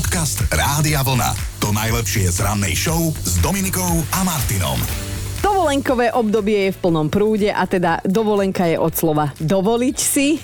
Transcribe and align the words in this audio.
Podcast 0.00 0.48
Rádia 0.48 1.04
Vlna. 1.04 1.60
To 1.60 1.76
najlepšie 1.76 2.32
z 2.32 2.40
rannej 2.40 2.72
show 2.72 3.12
s 3.20 3.36
Dominikou 3.44 4.00
a 4.16 4.24
Martinom. 4.24 4.80
Dovolenkové 5.44 6.08
obdobie 6.16 6.72
je 6.72 6.72
v 6.72 6.80
plnom 6.80 7.12
prúde 7.12 7.52
a 7.52 7.68
teda 7.68 8.00
dovolenka 8.08 8.64
je 8.64 8.80
od 8.80 8.96
slova 8.96 9.36
dovoliť 9.36 9.96
si. 10.00 10.40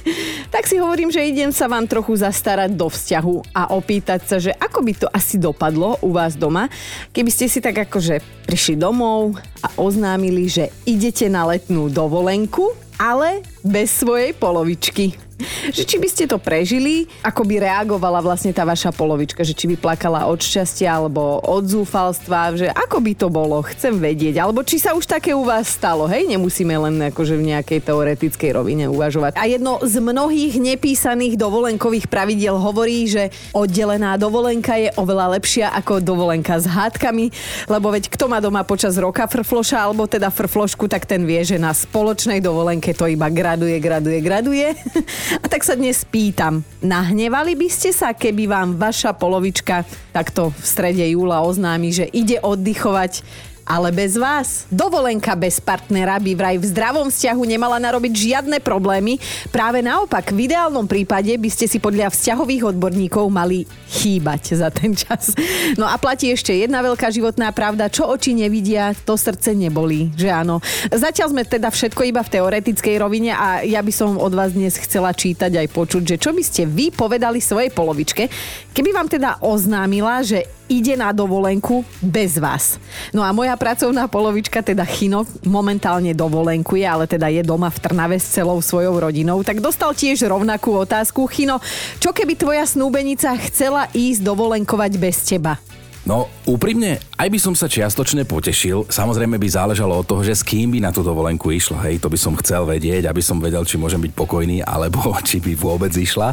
Tak 0.53 0.69
si 0.69 0.77
hovorím, 0.77 1.08
že 1.08 1.24
idem 1.24 1.56
sa 1.56 1.72
vám 1.72 1.88
trochu 1.88 2.21
zastarať 2.21 2.77
do 2.77 2.92
vzťahu 2.92 3.56
a 3.56 3.72
opýtať 3.72 4.21
sa, 4.29 4.37
že 4.37 4.53
ako 4.53 4.84
by 4.84 4.92
to 4.92 5.09
asi 5.09 5.41
dopadlo 5.41 5.96
u 6.04 6.12
vás 6.12 6.36
doma, 6.36 6.68
keby 7.16 7.32
ste 7.32 7.48
si 7.48 7.64
tak 7.64 7.80
akože 7.88 8.20
prišli 8.45 8.77
domov 8.77 9.41
a 9.64 9.73
oznámili, 9.80 10.52
že 10.52 10.68
idete 10.84 11.32
na 11.32 11.48
letnú 11.48 11.88
dovolenku, 11.88 12.77
ale 13.00 13.41
bez 13.64 14.04
svojej 14.04 14.36
polovičky 14.36 15.25
že 15.71 15.82
či 15.84 15.96
by 16.00 16.09
ste 16.09 16.25
to 16.25 16.41
prežili, 16.41 17.05
ako 17.21 17.45
by 17.45 17.61
reagovala 17.61 18.25
vlastne 18.25 18.52
tá 18.57 18.64
vaša 18.64 18.93
polovička, 18.93 19.45
že 19.45 19.52
či 19.52 19.69
by 19.69 19.77
plakala 19.77 20.25
od 20.25 20.41
šťastia 20.41 20.89
alebo 20.89 21.45
od 21.45 21.65
zúfalstva, 21.69 22.56
že 22.56 22.69
ako 22.73 22.98
by 23.05 23.12
to 23.12 23.29
bolo, 23.29 23.60
chcem 23.69 24.01
vedieť, 24.01 24.41
alebo 24.41 24.65
či 24.65 24.80
sa 24.80 24.96
už 24.96 25.05
také 25.05 25.37
u 25.37 25.45
vás 25.45 25.69
stalo, 25.69 26.09
hej, 26.09 26.24
nemusíme 26.24 26.73
len 26.73 27.12
akože 27.12 27.37
v 27.37 27.52
nejakej 27.52 27.84
teoretickej 27.84 28.51
rovine 28.57 28.88
uvažovať. 28.88 29.37
A 29.37 29.45
jedno 29.45 29.77
z 29.84 30.01
mnohých 30.01 30.57
nepísaných 30.57 31.37
dovolenkových 31.37 32.09
pravidiel 32.09 32.57
hovorí, 32.57 33.05
že 33.05 33.29
oddelená 33.52 34.16
dovolenka 34.16 34.80
je 34.80 34.88
oveľa 34.96 35.37
lepšia 35.37 35.68
ako 35.77 36.01
dovolenka 36.01 36.57
s 36.57 36.65
hádkami, 36.65 37.29
lebo 37.68 37.93
veď 37.93 38.09
kto 38.09 38.30
má 38.30 38.41
doma 38.41 38.65
počas 38.65 38.96
roka 38.96 39.29
frfloša 39.29 39.84
alebo 39.84 40.09
teda 40.09 40.32
frflošku, 40.32 40.88
tak 40.88 41.05
ten 41.05 41.29
vie, 41.29 41.43
že 41.45 41.60
na 41.60 41.77
spoločnej 41.77 42.41
dovolenke 42.41 42.96
to 42.96 43.05
iba 43.05 43.29
graduje, 43.29 43.77
graduje, 43.82 44.18
graduje. 44.24 44.68
A 45.27 45.47
tak 45.51 45.66
sa 45.66 45.75
dnes 45.75 46.07
pýtam, 46.07 46.62
nahnevali 46.79 47.59
by 47.59 47.66
ste 47.66 47.91
sa, 47.91 48.15
keby 48.15 48.47
vám 48.47 48.79
vaša 48.79 49.11
polovička 49.19 49.83
takto 50.15 50.55
v 50.55 50.62
strede 50.62 51.02
júla 51.02 51.43
oznámi, 51.43 51.91
že 51.91 52.07
ide 52.15 52.39
oddychovať 52.39 53.27
ale 53.66 53.90
bez 53.90 54.14
vás. 54.14 54.64
Dovolenka 54.70 55.34
bez 55.34 55.59
partnera 55.59 56.22
by 56.22 56.32
vraj 56.38 56.56
v 56.56 56.70
zdravom 56.70 57.10
vzťahu 57.10 57.42
nemala 57.42 57.82
narobiť 57.82 58.12
žiadne 58.14 58.62
problémy. 58.62 59.18
Práve 59.50 59.82
naopak, 59.82 60.30
v 60.30 60.46
ideálnom 60.46 60.86
prípade 60.86 61.34
by 61.34 61.50
ste 61.50 61.66
si 61.66 61.82
podľa 61.82 62.14
vzťahových 62.14 62.70
odborníkov 62.70 63.26
mali 63.26 63.66
chýbať 63.90 64.62
za 64.62 64.70
ten 64.70 64.94
čas. 64.94 65.34
No 65.75 65.91
a 65.91 65.98
platí 65.98 66.31
ešte 66.31 66.54
jedna 66.54 66.78
veľká 66.81 67.10
životná 67.10 67.50
pravda, 67.50 67.91
čo 67.91 68.06
oči 68.06 68.38
nevidia, 68.38 68.94
to 69.03 69.19
srdce 69.19 69.50
nebolí, 69.59 70.14
že 70.14 70.31
áno. 70.31 70.62
Zatiaľ 70.94 71.34
sme 71.34 71.42
teda 71.42 71.75
všetko 71.75 72.06
iba 72.06 72.22
v 72.22 72.32
teoretickej 72.38 72.94
rovine 73.03 73.34
a 73.34 73.66
ja 73.66 73.82
by 73.82 73.91
som 73.91 74.14
od 74.14 74.31
vás 74.31 74.54
dnes 74.54 74.78
chcela 74.78 75.10
čítať 75.10 75.50
aj 75.59 75.69
počuť, 75.75 76.03
že 76.14 76.16
čo 76.22 76.31
by 76.31 76.42
ste 76.47 76.70
vy 76.70 76.94
povedali 76.94 77.42
svojej 77.42 77.75
polovičke, 77.75 78.31
keby 78.70 78.94
vám 78.94 79.10
teda 79.10 79.42
oznámila, 79.42 80.22
že 80.22 80.47
ide 80.66 80.98
na 80.98 81.14
dovolenku 81.14 81.86
bez 82.03 82.38
vás. 82.38 82.78
No 83.14 83.22
a 83.22 83.31
moja 83.31 83.54
pracovná 83.54 84.06
polovička, 84.10 84.62
teda 84.62 84.82
Chino, 84.84 85.25
momentálne 85.47 86.12
dovolenkuje, 86.12 86.84
ale 86.86 87.06
teda 87.06 87.31
je 87.31 87.42
doma 87.47 87.70
v 87.70 87.81
Trnave 87.82 88.19
s 88.19 88.31
celou 88.34 88.59
svojou 88.59 88.98
rodinou, 88.98 89.42
tak 89.47 89.62
dostal 89.62 89.94
tiež 89.94 90.26
rovnakú 90.26 90.75
otázku. 90.75 91.26
Chino, 91.31 91.62
čo 92.03 92.10
keby 92.10 92.34
tvoja 92.34 92.64
snúbenica 92.66 93.32
chcela 93.48 93.87
ísť 93.94 94.20
dovolenkovať 94.26 94.92
bez 94.98 95.22
teba? 95.22 95.59
No, 96.06 96.31
úprimne, 96.47 97.03
aj 97.19 97.26
by 97.26 97.38
som 97.43 97.59
sa 97.59 97.66
čiastočne 97.66 98.22
potešil. 98.22 98.87
Samozrejme 98.87 99.43
by 99.43 99.49
záležalo 99.50 99.91
od 99.91 100.06
toho, 100.06 100.22
že 100.22 100.38
s 100.38 100.47
kým 100.47 100.71
by 100.71 100.78
na 100.78 100.94
tú 100.94 101.03
dovolenku 101.03 101.50
išla. 101.50 101.82
Hej, 101.82 101.99
to 101.99 102.06
by 102.06 102.15
som 102.15 102.38
chcel 102.38 102.62
vedieť, 102.62 103.10
aby 103.10 103.19
som 103.19 103.43
vedel, 103.43 103.66
či 103.66 103.75
môžem 103.75 103.99
byť 103.99 104.15
pokojný, 104.15 104.62
alebo 104.62 105.03
či 105.27 105.43
by 105.43 105.59
vôbec 105.59 105.91
išla. 105.91 106.31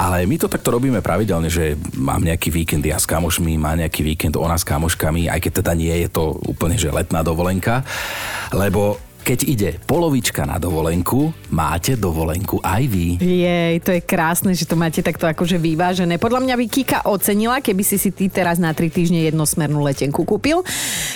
Ale 0.00 0.24
my 0.24 0.40
to 0.40 0.48
takto 0.48 0.72
robíme 0.72 1.04
pravidelne, 1.04 1.52
že 1.52 1.76
mám 1.92 2.24
nejaký 2.24 2.48
víkend 2.48 2.88
ja 2.88 2.96
s 2.96 3.04
kamošmi, 3.04 3.60
má 3.60 3.76
nejaký 3.76 4.00
víkend 4.00 4.40
ona 4.40 4.56
s 4.56 4.64
kamoškami, 4.64 5.28
aj 5.28 5.44
keď 5.44 5.52
teda 5.60 5.72
nie 5.76 5.92
je 5.92 6.08
to 6.08 6.32
úplne, 6.48 6.80
že 6.80 6.88
letná 6.88 7.20
dovolenka. 7.20 7.84
Lebo 8.48 8.96
keď 9.22 9.38
ide 9.46 9.70
polovička 9.86 10.42
na 10.42 10.58
dovolenku, 10.58 11.30
máte 11.54 11.94
dovolenku 11.94 12.58
aj 12.58 12.82
vy. 12.90 13.06
Jej, 13.22 13.78
to 13.86 13.94
je 13.94 14.02
krásne, 14.02 14.50
že 14.50 14.66
to 14.66 14.74
máte 14.74 14.98
takto 14.98 15.30
akože 15.30 15.62
vyvážené. 15.62 16.18
Podľa 16.18 16.42
mňa 16.42 16.54
by 16.58 16.66
Kika 16.66 16.98
ocenila, 17.06 17.62
keby 17.62 17.86
si 17.86 18.02
si 18.02 18.10
ty 18.10 18.26
teraz 18.26 18.58
na 18.58 18.74
tri 18.74 18.90
týždne 18.90 19.22
jednosmernú 19.30 19.78
letenku 19.86 20.26
kúpil. 20.26 20.66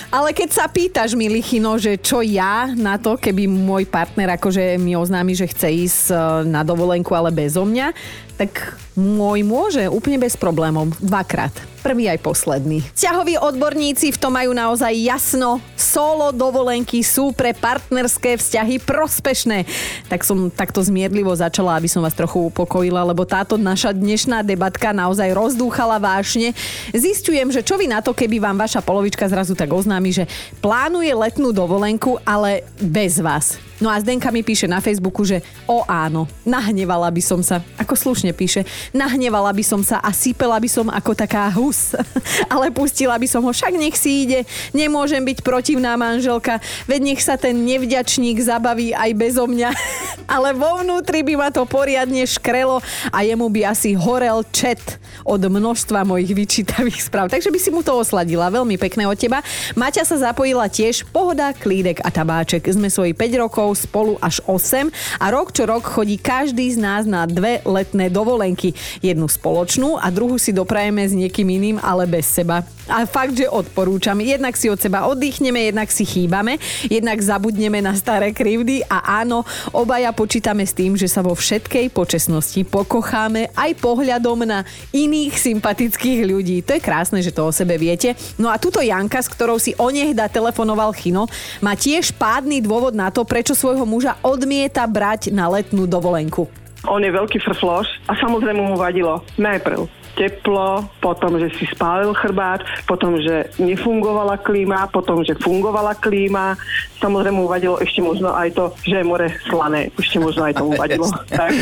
Ale 0.07 0.31
keď 0.31 0.49
sa 0.55 0.65
pýtaš, 0.71 1.19
milý 1.19 1.43
Chino, 1.43 1.75
že 1.75 1.99
čo 1.99 2.23
ja 2.23 2.71
na 2.71 2.95
to, 2.95 3.19
keby 3.19 3.43
môj 3.43 3.83
partner 3.91 4.39
akože 4.39 4.79
mi 4.79 4.95
oznámi, 4.95 5.35
že 5.35 5.51
chce 5.51 5.67
ísť 5.67 6.03
e, 6.09 6.15
na 6.47 6.63
dovolenku, 6.63 7.11
ale 7.11 7.35
bezo 7.35 7.67
mňa, 7.67 7.91
tak 8.37 8.77
môj 8.93 9.41
môže 9.41 9.83
úplne 9.89 10.21
bez 10.21 10.37
problémov. 10.37 10.93
Dvakrát. 11.01 11.51
Prvý 11.81 12.05
aj 12.05 12.21
posledný. 12.21 12.85
Ťahoví 12.93 13.37
odborníci 13.41 14.13
v 14.13 14.19
tom 14.21 14.33
majú 14.33 14.53
naozaj 14.53 14.93
jasno. 14.93 15.57
Solo 15.73 16.29
dovolenky 16.29 17.01
sú 17.01 17.33
pre 17.33 17.57
partnerské 17.57 18.37
vzťahy 18.37 18.77
prospešné. 18.81 19.65
Tak 20.11 20.21
som 20.21 20.53
takto 20.53 20.83
zmierlivo 20.85 21.33
začala, 21.33 21.77
aby 21.77 21.89
som 21.89 22.05
vás 22.05 22.13
trochu 22.13 22.49
upokojila, 22.49 23.07
lebo 23.07 23.25
táto 23.25 23.57
naša 23.57 23.93
dnešná 23.93 24.45
debatka 24.45 24.93
naozaj 24.93 25.33
rozdúchala 25.33 25.97
vášne. 25.97 26.53
Zistujem, 26.93 27.49
že 27.49 27.65
čo 27.65 27.77
vy 27.79 27.89
na 27.89 28.05
to, 28.05 28.13
keby 28.13 28.37
vám 28.37 28.57
vaša 28.59 28.83
polovička 28.85 29.25
zrazu 29.29 29.57
tak 29.57 29.71
oznámi, 29.73 30.13
že 30.13 30.29
plánuje 30.61 31.13
letnú 31.13 31.49
dovolenku, 31.49 32.21
ale 32.21 32.67
bez 32.77 33.17
vás. 33.17 33.66
No 33.77 33.93
a 33.93 34.01
Zdenka 34.01 34.33
mi 34.33 34.41
píše 34.41 34.65
na 34.65 34.81
Facebooku, 34.81 35.21
že 35.21 35.45
o 35.69 35.85
áno, 35.85 36.25
nahnevala 36.41 37.13
by 37.13 37.21
som 37.21 37.45
sa, 37.45 37.61
ako 37.77 37.93
slušne 37.93 38.33
píše, 38.33 38.65
nahnevala 38.89 39.53
by 39.53 39.61
som 39.61 39.85
sa 39.85 40.01
a 40.01 40.09
sypela 40.09 40.57
by 40.57 40.65
som 40.65 40.89
ako 40.89 41.13
taká 41.13 41.45
hus. 41.53 41.93
Ale 42.53 42.73
pustila 42.73 43.13
by 43.21 43.29
som 43.29 43.45
ho, 43.45 43.53
však 43.53 43.77
nech 43.77 43.93
si 43.93 44.25
ide, 44.25 44.49
nemôžem 44.73 45.21
byť 45.21 45.45
protivná 45.45 45.93
manželka, 45.93 46.57
veď 46.89 47.01
nech 47.13 47.21
sa 47.21 47.37
ten 47.37 47.53
nevďačník 47.53 48.41
zabaví 48.41 48.97
aj 48.97 49.11
bezo 49.13 49.45
mňa. 49.45 49.69
Ale 50.35 50.57
vo 50.57 50.81
vnútri 50.81 51.21
by 51.21 51.33
ma 51.37 51.49
to 51.53 51.61
poriadne 51.69 52.25
škrelo 52.25 52.81
a 53.13 53.21
jemu 53.21 53.45
by 53.45 53.61
asi 53.69 53.93
horel 53.93 54.41
čet 54.49 54.81
od 55.21 55.43
množstva 55.45 56.01
mojich 56.01 56.33
vyčítavých 56.33 57.05
správ. 57.05 57.29
Takže 57.29 57.53
by 57.53 57.59
si 57.61 57.69
mu 57.69 57.85
to 57.85 57.93
osladila. 57.93 58.49
Veľmi 58.49 58.79
pekné 58.81 59.05
od 59.05 59.19
teba. 59.19 59.45
Maťa 59.77 60.01
sa 60.01 60.17
zapojila 60.17 60.65
tiež 60.65 61.05
Pohoda, 61.13 61.53
Klídek 61.53 62.01
a 62.01 62.09
Tabáček. 62.09 62.65
Sme 62.65 62.89
svoji 62.89 63.13
5 63.13 63.43
rokov 63.43 63.66
rokov 63.67 63.83
spolu 63.83 64.15
až 64.23 64.39
8 64.47 64.87
a 65.19 65.25
rok 65.27 65.51
čo 65.51 65.67
rok 65.67 65.83
chodí 65.83 66.15
každý 66.15 66.71
z 66.71 66.79
nás 66.79 67.03
na 67.03 67.27
dve 67.27 67.59
letné 67.67 68.07
dovolenky. 68.07 68.71
Jednu 69.03 69.27
spoločnú 69.27 69.99
a 69.99 70.07
druhú 70.07 70.39
si 70.39 70.55
doprajeme 70.55 71.03
s 71.03 71.11
niekým 71.11 71.51
iným, 71.51 71.77
ale 71.83 72.07
bez 72.07 72.31
seba. 72.31 72.63
A 72.87 73.03
fakt, 73.03 73.35
že 73.35 73.51
odporúčam. 73.51 74.15
Jednak 74.23 74.55
si 74.55 74.71
od 74.71 74.79
seba 74.79 75.11
oddychneme, 75.11 75.67
jednak 75.67 75.91
si 75.91 76.07
chýbame, 76.07 76.55
jednak 76.87 77.19
zabudneme 77.19 77.83
na 77.83 77.91
staré 77.91 78.31
krivdy 78.31 78.79
a 78.87 79.19
áno, 79.19 79.43
obaja 79.75 80.15
počítame 80.15 80.63
s 80.63 80.71
tým, 80.71 80.95
že 80.95 81.11
sa 81.11 81.19
vo 81.19 81.35
všetkej 81.35 81.91
počesnosti 81.91 82.63
pokocháme 82.63 83.51
aj 83.51 83.71
pohľadom 83.83 84.47
na 84.47 84.63
iných 84.95 85.35
sympatických 85.35 86.23
ľudí. 86.23 86.63
To 86.63 86.79
je 86.79 86.81
krásne, 86.81 87.19
že 87.19 87.35
to 87.35 87.43
o 87.43 87.51
sebe 87.51 87.75
viete. 87.75 88.15
No 88.39 88.47
a 88.47 88.55
túto 88.55 88.79
Janka, 88.79 89.19
s 89.19 89.27
ktorou 89.27 89.59
si 89.59 89.75
onehda 89.75 90.31
telefonoval 90.31 90.95
Chino, 90.95 91.27
má 91.59 91.75
tiež 91.75 92.15
pádny 92.15 92.63
dôvod 92.63 92.95
na 92.95 93.11
to, 93.11 93.27
prečo 93.27 93.51
svojho 93.51 93.83
muža 93.83 94.15
odmieta 94.23 94.87
brať 94.87 95.35
na 95.35 95.51
letnú 95.51 95.83
dovolenku. 95.83 96.47
On 96.87 97.03
je 97.03 97.11
veľký 97.11 97.43
frfloš 97.43 97.89
a 98.07 98.15
samozrejme 98.15 98.63
mu 98.63 98.79
vadilo 98.79 99.19
najprv 99.35 99.96
teplo, 100.17 100.89
potom, 100.97 101.37
že 101.37 101.53
si 101.61 101.69
spálil 101.69 102.09
chrbát, 102.17 102.65
potom, 102.89 103.21
že 103.21 103.53
nefungovala 103.61 104.41
klíma, 104.41 104.89
potom, 104.89 105.21
že 105.21 105.37
fungovala 105.37 105.93
klíma. 105.93 106.57
Samozrejme 106.97 107.37
mu 107.37 107.45
vadilo 107.45 107.77
ešte 107.77 108.01
možno 108.01 108.33
aj 108.33 108.57
to, 108.57 108.73
že 108.81 108.97
je 108.99 109.05
more 109.05 109.29
slané. 109.45 109.93
Ešte 109.93 110.17
možno 110.17 110.49
aj 110.49 110.57
tomu 110.57 110.73
vadilo. 110.81 111.05
tak, 111.29 111.53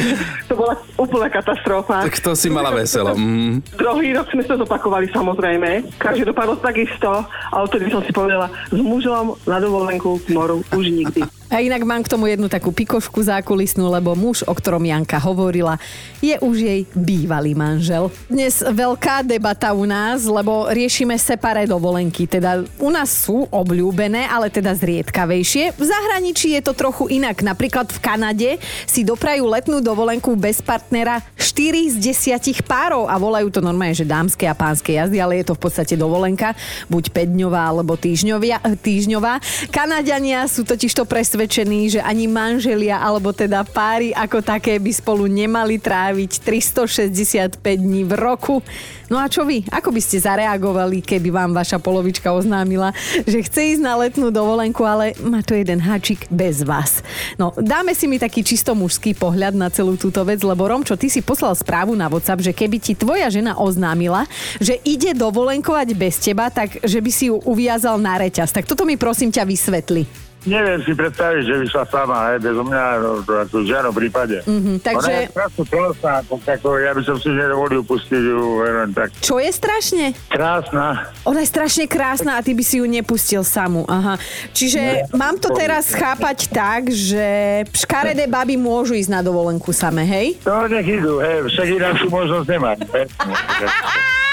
to 0.47 0.55
bola 0.55 0.79
úplná 0.95 1.27
katastrofa. 1.27 2.07
Tak 2.07 2.23
to 2.23 2.31
si 2.31 2.47
mala 2.47 2.71
veselo. 2.71 3.11
Mm. 3.11 3.59
Druhý 3.75 4.15
rok 4.15 4.31
sme 4.31 4.47
to 4.47 4.55
zopakovali 4.55 5.11
samozrejme. 5.11 5.83
Každý 5.99 6.31
dopadlo 6.31 6.55
takisto, 6.55 7.27
ale 7.51 7.63
vtedy 7.67 7.91
som 7.91 7.99
si 8.07 8.15
povedala, 8.15 8.47
s 8.71 8.79
mužom 8.79 9.35
na 9.43 9.59
dovolenku 9.59 10.23
k 10.23 10.31
moru 10.31 10.63
už 10.71 10.87
nikdy. 10.87 11.27
A 11.45 11.61
inak 11.61 11.85
mám 11.85 12.01
k 12.01 12.09
tomu 12.09 12.25
jednu 12.25 12.49
takú 12.49 12.73
pikošku 12.73 13.21
zákulisnú, 13.21 13.85
lebo 13.85 14.17
muž, 14.17 14.41
o 14.49 14.53
ktorom 14.53 14.81
Janka 14.81 15.21
hovorila, 15.21 15.77
je 16.17 16.33
už 16.41 16.55
jej 16.57 16.81
bývalý 16.97 17.53
manžel. 17.53 18.09
Dnes 18.25 18.65
veľká 18.65 19.21
debata 19.21 19.69
u 19.69 19.85
nás, 19.85 20.25
lebo 20.25 20.65
riešime 20.73 21.13
separé 21.21 21.69
dovolenky. 21.69 22.25
Teda 22.25 22.65
u 22.81 22.89
nás 22.89 23.13
sú 23.13 23.45
obľúbené, 23.53 24.25
ale 24.25 24.49
teda 24.49 24.73
zriedkavejšie. 24.73 25.77
V 25.77 25.83
zahraničí 25.85 26.57
je 26.57 26.65
to 26.65 26.73
trochu 26.73 27.13
inak. 27.13 27.45
Napríklad 27.45 27.93
v 27.93 27.99
Kanade 28.01 28.51
si 28.89 29.05
doprajú 29.05 29.45
letnú 29.45 29.85
dovolenku 29.85 30.33
bez 30.33 30.65
partnera 30.65 31.21
4 31.37 31.93
z 31.93 32.25
10 32.41 32.65
párov 32.65 33.05
a 33.05 33.21
volajú 33.21 33.53
to 33.53 33.61
normálne, 33.61 33.93
že 33.93 34.03
dámske 34.03 34.49
a 34.49 34.57
pánske 34.57 34.97
jazdy, 34.97 35.21
ale 35.21 35.45
je 35.45 35.53
to 35.53 35.55
v 35.55 35.61
podstate 35.61 35.93
dovolenka, 35.93 36.57
buď 36.89 37.13
5 37.13 37.37
dňová 37.37 37.61
alebo 37.69 37.93
týždňová. 37.95 39.33
Kanadiania 39.69 40.49
sú 40.49 40.65
totiž 40.65 40.89
to 40.89 41.05
presvedčení, 41.35 41.91
že 41.91 41.99
ani 41.99 42.31
manželia 42.31 42.95
alebo 42.95 43.35
teda 43.35 43.67
páry 43.67 44.15
ako 44.15 44.39
také 44.39 44.79
by 44.79 44.87
spolu 44.95 45.27
nemali 45.27 45.75
tráviť 45.75 46.39
365 46.39 47.59
dní 47.59 48.07
v 48.07 48.15
roku. 48.15 48.63
No 49.11 49.19
a 49.19 49.27
čo 49.27 49.43
vy? 49.43 49.67
Ako 49.67 49.91
by 49.91 49.99
ste 49.99 50.23
zareagovali, 50.23 51.03
keby 51.03 51.35
vám 51.35 51.51
vaša 51.51 51.75
polovička 51.83 52.31
oznámila, 52.31 52.95
že 53.27 53.43
chce 53.43 53.75
ísť 53.75 53.83
na 53.83 53.99
letnú 53.99 54.31
dovolenku, 54.31 54.87
ale 54.87 55.11
má 55.19 55.43
to 55.43 55.59
jeden 55.59 55.83
háčik 55.83 56.23
bez 56.31 56.63
vás? 56.63 57.03
No, 57.35 57.51
dáme 57.59 57.91
si 57.91 58.07
mi 58.07 58.15
taký 58.15 58.39
čisto 58.39 58.71
mužský 58.71 59.11
pohľad 59.11 59.59
na 59.59 59.67
celú 59.67 59.99
túto 59.99 60.23
vec, 60.23 60.39
lebo 60.39 60.71
Romčo, 60.71 60.95
ty 60.95 61.11
si 61.11 61.19
poslal 61.19 61.51
správu 61.51 61.99
na 61.99 62.07
WhatsApp, 62.07 62.47
že 62.47 62.55
keby 62.55 62.79
ti 62.79 62.95
tvoja 62.95 63.27
žena 63.27 63.59
oznámila, 63.59 64.23
že 64.63 64.79
ide 64.87 65.11
dovolenkovať 65.11 65.87
bez 65.99 66.15
teba, 66.15 66.47
tak 66.47 66.79
že 66.79 67.03
by 67.03 67.11
si 67.11 67.27
ju 67.27 67.43
uviazal 67.43 67.99
na 67.99 68.23
reťaz. 68.23 68.55
Tak 68.55 68.71
toto 68.71 68.87
mi 68.87 68.95
prosím 68.95 69.35
ťa 69.35 69.43
vysvetli. 69.43 70.24
Neviem 70.45 70.79
si 70.81 70.93
predstaviť, 70.93 71.41
že 71.41 71.53
vyšla 71.57 71.83
sama, 71.89 72.17
hej, 72.29 72.39
bez 72.39 72.53
mňa, 72.53 72.83
no, 73.01 73.09
to 73.21 73.33
ako 73.35 73.55
v 73.59 73.67
žiadnom 73.67 73.93
prípade. 73.93 74.37
Mhm, 74.45 74.73
takže- 74.79 75.09
Ona 75.09 75.19
je 75.19 75.29
strašne 75.33 75.63
krásna, 75.65 76.11
ako, 76.21 76.33
ako, 76.37 76.67
ja 76.77 76.91
by 76.93 77.01
som 77.01 77.17
si 77.17 77.29
nedovolil 77.29 77.81
pustiť 77.81 78.21
ju, 78.23 78.39
len 78.61 78.93
tak. 78.93 79.09
Čo 79.19 79.41
je 79.41 79.49
strašne? 79.49 80.05
Krásna. 80.29 81.09
Ona 81.25 81.41
je 81.41 81.49
strašne 81.49 81.85
krásna 81.85 82.37
a 82.37 82.45
ty 82.45 82.53
by 82.53 82.61
si 82.61 82.77
ju 82.77 82.85
nepustil 82.85 83.41
samú. 83.41 83.85
Aha. 83.85 84.21
Čiže 84.51 85.09
mám 85.11 85.35
to 85.35 85.49
teraz 85.51 85.89
chápať 85.89 86.47
tak, 86.47 86.89
že 86.89 87.25
škaredé 87.73 88.29
baby 88.29 88.53
môžu 88.55 88.93
ísť 88.93 89.09
na 89.09 89.21
dovolenku 89.21 89.73
same, 89.73 90.05
hej? 90.05 90.37
To 90.41 90.69
nech 90.69 90.85
idú, 90.85 91.17
hej, 91.19 91.49
však 91.49 91.67
inakšiu 91.73 92.07
možnosť 92.07 92.47
nemá. 92.47 92.71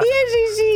Ježiši. 0.00 0.70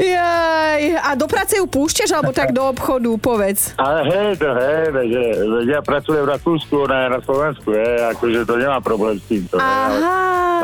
Jaj. 0.00 0.82
A 0.98 1.10
do 1.12 1.26
práce 1.26 1.54
ju 1.54 1.64
púšťaš, 1.64 2.10
alebo 2.12 2.30
tak 2.30 2.50
do 2.50 2.64
obchodu, 2.64 3.10
povedz. 3.16 3.74
Ale 3.76 4.06
hej, 4.06 4.30
to 4.36 4.48
hej, 4.48 4.84
veď, 4.90 5.08
hej, 5.10 5.32
veď 5.44 5.66
ja 5.68 5.80
pracujem 5.80 6.22
v 6.22 6.30
Rakúsku, 6.30 6.74
ona 6.80 6.96
je 7.00 7.08
na 7.10 7.20
Slovensku, 7.20 7.68
hej, 7.70 7.94
akože 8.10 8.38
to 8.42 8.54
nemá 8.56 8.78
problém 8.78 9.16
s 9.16 9.24
týmto. 9.24 9.54
hej, 9.54 9.64
ale- 9.64 9.98
Aha. 10.00 10.18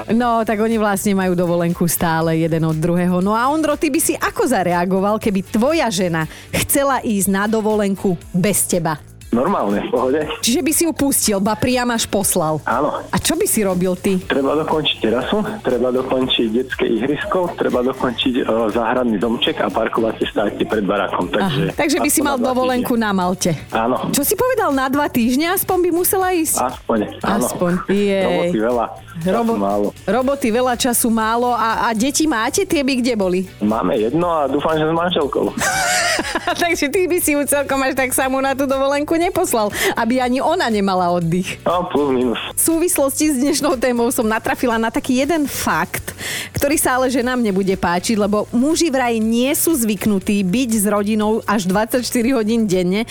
No, 0.08 0.44
tak 0.44 0.60
oni 0.60 0.76
vlastne 0.76 1.12
majú 1.12 1.32
dovolenku 1.32 1.87
stále 1.87 2.37
jeden 2.38 2.62
od 2.62 2.76
druhého. 2.76 3.19
No 3.19 3.32
a 3.32 3.48
Ondro, 3.48 3.75
ty 3.75 3.88
by 3.88 3.96
si 3.96 4.12
ako 4.12 4.44
zareagoval, 4.44 5.16
keby 5.16 5.40
tvoja 5.43 5.88
žena 5.88 6.28
chcela 6.54 7.00
ísť 7.00 7.28
na 7.28 7.44
dovolenku 7.46 8.12
bez 8.31 8.66
teba? 8.66 9.00
Normálne, 9.36 9.84
v 9.84 9.90
pohode. 9.92 10.20
Čiže 10.40 10.60
by 10.64 10.72
si 10.72 10.82
ju 10.88 10.92
pustil, 10.96 11.36
ba 11.38 11.52
priam 11.52 11.92
až 11.92 12.08
poslal. 12.08 12.56
Áno. 12.64 13.04
A 13.04 13.16
čo 13.20 13.36
by 13.36 13.44
si 13.44 13.60
robil 13.60 13.92
ty? 13.92 14.16
Treba 14.16 14.56
dokončiť 14.56 14.96
terasu, 14.96 15.44
treba 15.60 15.92
dokončiť 15.92 16.46
detské 16.48 16.88
ihrisko, 16.88 17.52
treba 17.52 17.84
dokončiť 17.84 18.34
uh, 18.40 18.72
záhradný 18.72 19.20
domček 19.20 19.60
a 19.60 19.68
parkovacie 19.68 20.24
stáky 20.24 20.64
pred 20.64 20.88
barákom. 20.88 21.28
Takže, 21.28 21.62
Aha. 21.68 21.76
Takže 21.76 22.00
by 22.00 22.08
si 22.08 22.24
mal 22.24 22.40
dovolenku 22.40 22.96
na 22.96 23.12
Malte. 23.12 23.52
Áno, 23.68 24.08
Čo 24.08 24.24
si 24.24 24.32
povedal, 24.32 24.72
na 24.72 24.88
dva 24.88 25.12
týždne 25.12 25.52
aspoň 25.52 25.84
by 25.84 25.90
musela 25.92 26.32
ísť? 26.32 26.56
aspoň. 26.56 26.98
Áno. 27.20 27.44
Aspoň. 27.44 27.72
Jej. 27.92 28.24
Roboty 28.24 28.58
veľa, 28.58 28.86
času 29.20 29.34
Robo- 29.36 29.58
málo. 29.60 29.86
Roboty 30.08 30.48
veľa, 30.48 30.72
času 30.80 31.08
málo 31.12 31.52
a, 31.52 31.84
a 31.84 31.92
deti 31.92 32.24
máte? 32.24 32.64
Tie 32.64 32.80
by 32.80 33.04
kde 33.04 33.12
boli? 33.12 33.40
Máme 33.60 34.00
jedno 34.00 34.32
a 34.32 34.48
dúfam, 34.48 34.72
že 34.72 34.88
s 34.88 34.94
manželkou. 34.94 35.52
Takže 36.62 36.88
ty 36.88 37.04
by 37.04 37.18
si 37.20 37.36
ju 37.36 37.42
celkom 37.44 37.76
až 37.82 37.92
tak 37.92 38.14
samú 38.14 38.40
na 38.40 38.54
tú 38.54 38.64
dovolenku 38.64 39.12
neposlal, 39.28 39.75
aby 39.99 40.23
ani 40.23 40.38
ona 40.38 40.70
nemala 40.70 41.11
oddych. 41.11 41.58
No, 41.67 41.87
plus 41.90 42.08
minus. 42.14 42.40
V 42.55 42.62
súvislosti 42.62 43.34
s 43.34 43.37
dnešnou 43.43 43.75
témou 43.76 44.08
som 44.14 44.26
natrafila 44.26 44.78
na 44.78 44.88
taký 44.88 45.23
jeden 45.23 45.50
fakt, 45.50 46.14
ktorý 46.55 46.78
sa 46.78 46.96
ale 46.96 47.11
ženám 47.11 47.43
nebude 47.43 47.75
páčiť, 47.75 48.17
lebo 48.17 48.46
muži 48.55 48.88
vraj 48.88 49.19
nie 49.19 49.50
sú 49.52 49.75
zvyknutí 49.75 50.40
byť 50.46 50.70
s 50.78 50.84
rodinou 50.87 51.43
až 51.44 51.67
24 51.67 52.02
hodín 52.38 52.64
denne, 52.70 53.05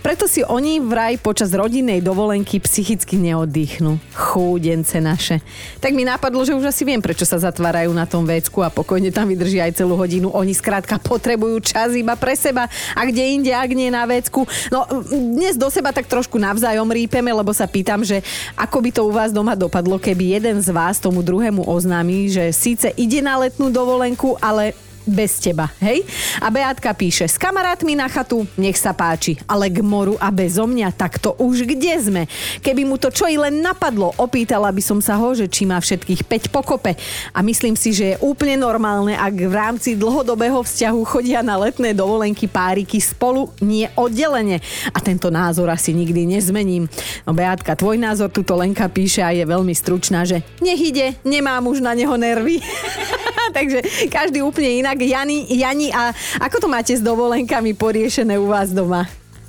preto 0.00 0.24
si 0.24 0.40
oni 0.46 0.80
vraj 0.80 1.20
počas 1.20 1.52
rodinnej 1.52 2.00
dovolenky 2.00 2.62
psychicky 2.62 3.20
neoddychnú. 3.20 4.00
Chúdence 4.14 4.96
naše. 5.02 5.44
Tak 5.82 5.92
mi 5.92 6.08
napadlo, 6.08 6.40
že 6.46 6.56
už 6.56 6.70
asi 6.70 6.88
viem, 6.88 7.02
prečo 7.02 7.28
sa 7.28 7.36
zatvárajú 7.36 7.92
na 7.92 8.08
tom 8.08 8.24
vecku 8.24 8.64
a 8.64 8.72
pokojne 8.72 9.12
tam 9.12 9.28
vydržia 9.28 9.68
aj 9.68 9.84
celú 9.84 10.00
hodinu. 10.00 10.32
Oni 10.32 10.56
skrátka 10.56 10.96
potrebujú 10.96 11.60
čas 11.60 11.92
iba 11.92 12.16
pre 12.16 12.32
seba 12.38 12.70
a 12.96 13.00
kde 13.04 13.36
inde, 13.36 13.52
ak 13.52 13.70
nie 13.76 13.92
na 13.92 14.08
vecku. 14.08 14.48
No 14.72 14.88
dnes 15.12 15.60
do 15.60 15.68
seba 15.68 15.92
tak 15.92 16.08
trošku 16.08 16.40
navzájom 16.40 16.88
rípeme, 16.88 17.28
lebo 17.28 17.52
sa 17.52 17.68
pýtam, 17.68 18.00
že 18.00 18.24
ako 18.56 18.78
by 18.80 18.90
to 18.90 19.02
u 19.04 19.12
vás 19.12 19.30
doma 19.30 19.52
dopadlo, 19.52 20.00
keby 20.00 20.40
jeden 20.40 20.64
z 20.64 20.72
vás 20.72 20.96
tomu 20.96 21.20
druhému 21.20 21.66
oznámi, 21.68 22.32
že 22.32 22.48
síce 22.56 22.88
ide 22.96 23.20
na 23.20 23.36
letnú 23.36 23.68
dovolenku, 23.68 24.40
ale 24.40 24.72
bez 25.08 25.40
teba, 25.40 25.72
hej? 25.80 26.04
A 26.38 26.52
Beatka 26.52 26.92
píše, 26.92 27.24
s 27.24 27.40
kamarátmi 27.40 27.96
na 27.96 28.06
chatu, 28.06 28.44
nech 28.60 28.76
sa 28.76 28.92
páči, 28.92 29.40
ale 29.48 29.72
k 29.72 29.80
moru 29.80 30.20
a 30.20 30.28
bezo 30.28 30.68
mňa, 30.68 30.92
tak 30.92 31.16
to 31.16 31.32
už 31.40 31.64
kde 31.64 31.94
sme? 31.98 32.22
Keby 32.60 32.84
mu 32.84 33.00
to 33.00 33.08
čo 33.08 33.24
i 33.26 33.40
len 33.40 33.64
napadlo, 33.64 34.12
opýtala 34.20 34.68
by 34.68 34.82
som 34.84 35.00
sa 35.00 35.16
ho, 35.16 35.32
že 35.32 35.48
či 35.48 35.64
má 35.64 35.80
všetkých 35.80 36.28
5 36.28 36.54
pokope. 36.54 36.94
A 37.32 37.40
myslím 37.40 37.74
si, 37.74 37.96
že 37.96 38.14
je 38.14 38.20
úplne 38.20 38.60
normálne, 38.60 39.16
ak 39.16 39.34
v 39.34 39.54
rámci 39.54 39.96
dlhodobého 39.96 40.60
vzťahu 40.60 41.00
chodia 41.08 41.40
na 41.40 41.56
letné 41.56 41.96
dovolenky 41.96 42.44
páriky 42.44 43.00
spolu, 43.00 43.48
nie 43.64 43.88
oddelenie. 43.96 44.60
A 44.92 44.98
tento 45.00 45.32
názor 45.32 45.72
asi 45.72 45.96
nikdy 45.96 46.28
nezmením. 46.28 46.84
No 47.24 47.32
Beatka, 47.32 47.72
tvoj 47.72 47.96
názor 47.96 48.28
tuto 48.28 48.54
Lenka 48.58 48.86
píše 48.92 49.24
a 49.24 49.32
je 49.32 49.46
veľmi 49.48 49.72
stručná, 49.72 50.28
že 50.28 50.44
nech 50.60 50.82
ide, 50.82 51.16
nemám 51.24 51.64
už 51.70 51.80
na 51.80 51.94
neho 51.96 52.14
nervy. 52.18 52.60
Takže 53.56 54.10
každý 54.12 54.44
úplne 54.44 54.84
inak. 54.84 54.97
Jani, 55.00 55.46
Jani, 55.48 55.88
a 55.94 56.10
ako 56.42 56.66
to 56.66 56.68
máte 56.68 56.96
s 56.96 57.02
dovolenkami 57.02 57.74
poriešené 57.74 58.38
u 58.38 58.50
vás 58.50 58.70
doma? 58.74 59.06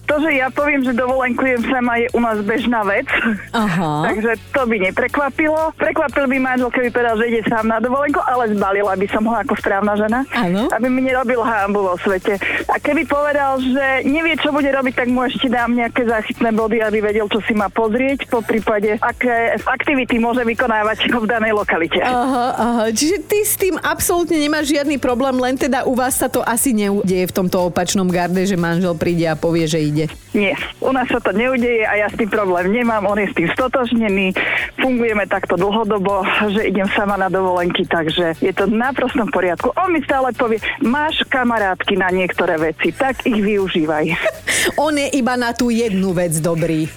To, 0.09 0.17
že 0.17 0.41
ja 0.41 0.49
poviem, 0.49 0.81
že 0.81 0.97
dovolenkujem 0.97 1.69
sama 1.69 2.01
je 2.01 2.09
u 2.17 2.19
nás 2.19 2.41
bežná 2.41 2.81
vec. 2.81 3.05
Aha. 3.53 4.01
Takže 4.09 4.41
to 4.49 4.61
by 4.65 4.77
neprekvapilo. 4.89 5.69
Prekvapil 5.77 6.25
by 6.25 6.37
manžel, 6.41 6.73
keby 6.73 6.89
povedal, 6.89 7.15
že 7.21 7.29
ide 7.29 7.41
sám 7.45 7.69
na 7.69 7.77
dovolenku, 7.77 8.17
ale 8.25 8.49
zbalila 8.57 8.97
by 8.97 9.07
som 9.13 9.23
ho 9.29 9.37
ako 9.37 9.53
správna 9.61 9.93
žena. 9.93 10.25
Áno. 10.33 10.65
Aby 10.73 10.87
mi 10.89 11.05
nerobil 11.05 11.37
hambu 11.45 11.85
vo 11.85 11.95
svete. 12.01 12.41
A 12.65 12.81
keby 12.81 13.05
povedal, 13.05 13.61
že 13.61 14.01
nevie, 14.09 14.33
čo 14.41 14.49
bude 14.49 14.69
robiť, 14.73 14.93
tak 15.05 15.07
mu 15.13 15.21
ešte 15.29 15.45
dám 15.45 15.77
nejaké 15.77 16.09
záchytné 16.09 16.49
body, 16.57 16.81
aby 16.81 17.05
vedel, 17.05 17.29
čo 17.29 17.43
si 17.45 17.53
má 17.53 17.69
pozrieť, 17.69 18.25
po 18.33 18.41
prípade, 18.41 18.97
aké 18.97 19.61
aktivity 19.61 20.17
môže 20.17 20.41
vykonávať 20.41 21.05
v 21.05 21.25
danej 21.29 21.53
lokalite. 21.53 22.01
Aha, 22.01 22.47
aha. 22.57 22.85
Čiže 22.89 23.17
ty 23.27 23.45
s 23.45 23.59
tým 23.59 23.75
absolútne 23.77 24.41
nemáš 24.41 24.73
žiadny 24.73 24.97
problém, 24.97 25.35
len 25.37 25.53
teda 25.53 25.85
u 25.85 25.93
vás 25.93 26.17
sa 26.17 26.31
to 26.31 26.41
asi 26.41 26.73
neudeje 26.73 27.29
v 27.29 27.35
tomto 27.35 27.69
opačnom 27.69 28.07
garde, 28.07 28.41
že 28.47 28.55
manžel 28.55 28.95
príde 28.95 29.27
a 29.27 29.35
povie, 29.35 29.67
že 29.67 29.79
ide. 29.83 29.98
Nie, 30.37 30.53
u 30.79 30.93
nás 30.93 31.09
sa 31.09 31.17
to 31.17 31.33
neudeje 31.33 31.83
a 31.89 32.05
ja 32.05 32.07
s 32.07 32.15
tým 32.15 32.29
problém 32.29 32.69
nemám, 32.69 33.09
on 33.09 33.17
je 33.17 33.27
s 33.27 33.35
tým 33.35 33.49
stotožnený, 33.49 34.37
fungujeme 34.77 35.25
takto 35.25 35.57
dlhodobo, 35.57 36.21
že 36.53 36.69
idem 36.69 36.85
sama 36.93 37.17
na 37.17 37.33
dovolenky, 37.33 37.89
takže 37.89 38.37
je 38.37 38.53
to 38.53 38.69
v 38.69 38.77
naprostom 38.77 39.25
poriadku. 39.33 39.73
On 39.73 39.89
mi 39.89 40.05
stále 40.05 40.29
povie, 40.37 40.61
máš 40.85 41.25
kamarátky 41.27 41.97
na 41.97 42.13
niektoré 42.13 42.61
veci, 42.61 42.93
tak 42.93 43.25
ich 43.25 43.41
využívaj. 43.41 44.05
On 44.85 44.93
je 44.93 45.09
iba 45.17 45.33
na 45.33 45.51
tú 45.55 45.73
jednu 45.73 46.13
vec 46.13 46.37
dobrý. 46.37 46.85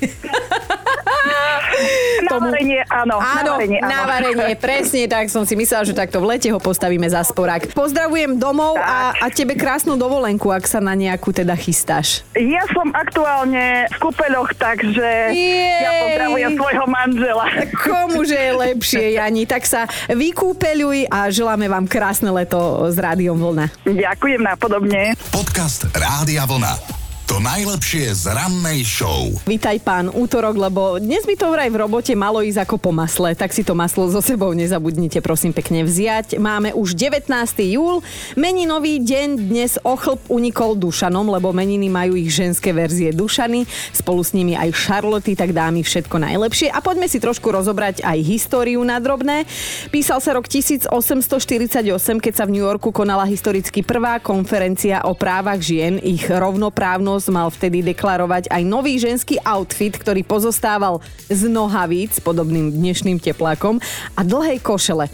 Na 2.39 2.49
varenie, 2.49 2.81
áno. 2.89 3.17
Áno, 3.21 3.33
na 3.33 3.53
varenie, 3.59 3.79
áno. 3.83 3.91
na 3.91 4.01
varenie, 4.09 4.53
presne 4.67 5.01
tak 5.11 5.29
som 5.29 5.43
si 5.45 5.55
myslela, 5.59 5.83
že 5.85 5.93
takto 5.93 6.23
v 6.23 6.37
lete 6.37 6.49
ho 6.49 6.61
postavíme 6.63 7.05
za 7.11 7.21
sporák. 7.27 7.75
Pozdravujem 7.77 8.41
domov 8.41 8.79
a, 8.81 9.13
a 9.17 9.27
tebe 9.29 9.59
krásnu 9.59 9.99
dovolenku, 10.01 10.49
ak 10.49 10.65
sa 10.65 10.81
na 10.81 10.97
nejakú 10.97 11.35
teda 11.35 11.53
chystáš. 11.59 12.25
Ja 12.39 12.65
som 12.73 12.89
aktuálne 12.95 13.91
v 13.93 13.97
kúpeľoch, 14.01 14.57
takže 14.57 15.35
Jej. 15.35 15.83
ja 15.83 15.91
pozdravujem 16.07 16.53
svojho 16.57 16.87
manžela. 16.89 17.47
Komuže 17.77 18.39
je 18.39 18.53
lepšie, 18.57 19.05
Jani? 19.19 19.45
Tak 19.45 19.63
sa 19.69 19.85
vykúpeľuj 20.09 21.11
a 21.11 21.29
želáme 21.29 21.67
vám 21.69 21.85
krásne 21.91 22.31
leto 22.33 22.89
s 22.89 22.97
Rádiom 22.97 23.37
Vlna. 23.37 23.67
Ďakujem 23.85 24.41
napodobne. 24.41 25.19
Podcast 25.35 25.89
Rádia 25.93 26.47
Vlna. 26.47 27.02
To 27.33 27.41
najlepšie 27.41 28.13
z 28.13 28.29
rannej 28.29 28.85
show. 28.85 29.33
Vítaj 29.49 29.81
pán 29.81 30.13
útorok, 30.13 30.53
lebo 30.53 31.01
dnes 31.01 31.25
by 31.25 31.33
to 31.33 31.49
vraj 31.49 31.73
v 31.73 31.81
robote 31.81 32.13
malo 32.13 32.45
ísť 32.45 32.69
ako 32.69 32.77
po 32.77 32.93
masle, 32.93 33.33
tak 33.33 33.57
si 33.57 33.65
to 33.65 33.73
maslo 33.73 34.05
so 34.13 34.21
sebou 34.21 34.53
nezabudnite 34.53 35.25
prosím 35.25 35.57
pekne 35.57 35.81
vziať. 35.81 36.37
Máme 36.37 36.77
už 36.77 36.93
19. 36.93 37.33
júl, 37.73 38.05
meninový 38.37 39.01
deň 39.01 39.49
dnes 39.49 39.81
ochlb 39.81 40.21
unikol 40.29 40.77
Dušanom, 40.77 41.33
lebo 41.33 41.57
meniny 41.57 41.89
majú 41.89 42.21
ich 42.21 42.29
ženské 42.29 42.69
verzie 42.77 43.17
Dušany, 43.17 43.65
spolu 43.97 44.21
s 44.21 44.37
nimi 44.37 44.53
aj 44.53 44.69
Charloty, 44.77 45.33
tak 45.33 45.57
dámy 45.57 45.81
všetko 45.81 46.21
najlepšie. 46.21 46.69
A 46.69 46.85
poďme 46.85 47.09
si 47.09 47.17
trošku 47.17 47.49
rozobrať 47.49 48.05
aj 48.05 48.29
históriu 48.29 48.85
na 48.85 49.01
drobné. 49.01 49.49
Písal 49.89 50.21
sa 50.21 50.37
rok 50.37 50.53
1848, 50.53 50.85
keď 51.97 52.33
sa 52.37 52.45
v 52.45 52.61
New 52.61 52.65
Yorku 52.69 52.93
konala 52.93 53.25
historicky 53.25 53.81
prvá 53.81 54.21
konferencia 54.21 55.01
o 55.09 55.17
právach 55.17 55.65
žien, 55.65 55.97
ich 55.97 56.29
rovnoprávnosť 56.29 57.22
mal 57.29 57.53
vtedy 57.53 57.85
deklarovať 57.85 58.49
aj 58.51 58.63
nový 58.65 58.99
ženský 58.99 59.37
outfit, 59.45 59.93
ktorý 59.95 60.25
pozostával 60.25 61.05
z 61.29 61.47
nohavíc, 61.47 62.19
podobným 62.25 62.73
dnešným 62.73 63.21
teplákom, 63.21 63.79
a 64.17 64.21
dlhej 64.25 64.59
košele. 64.65 65.07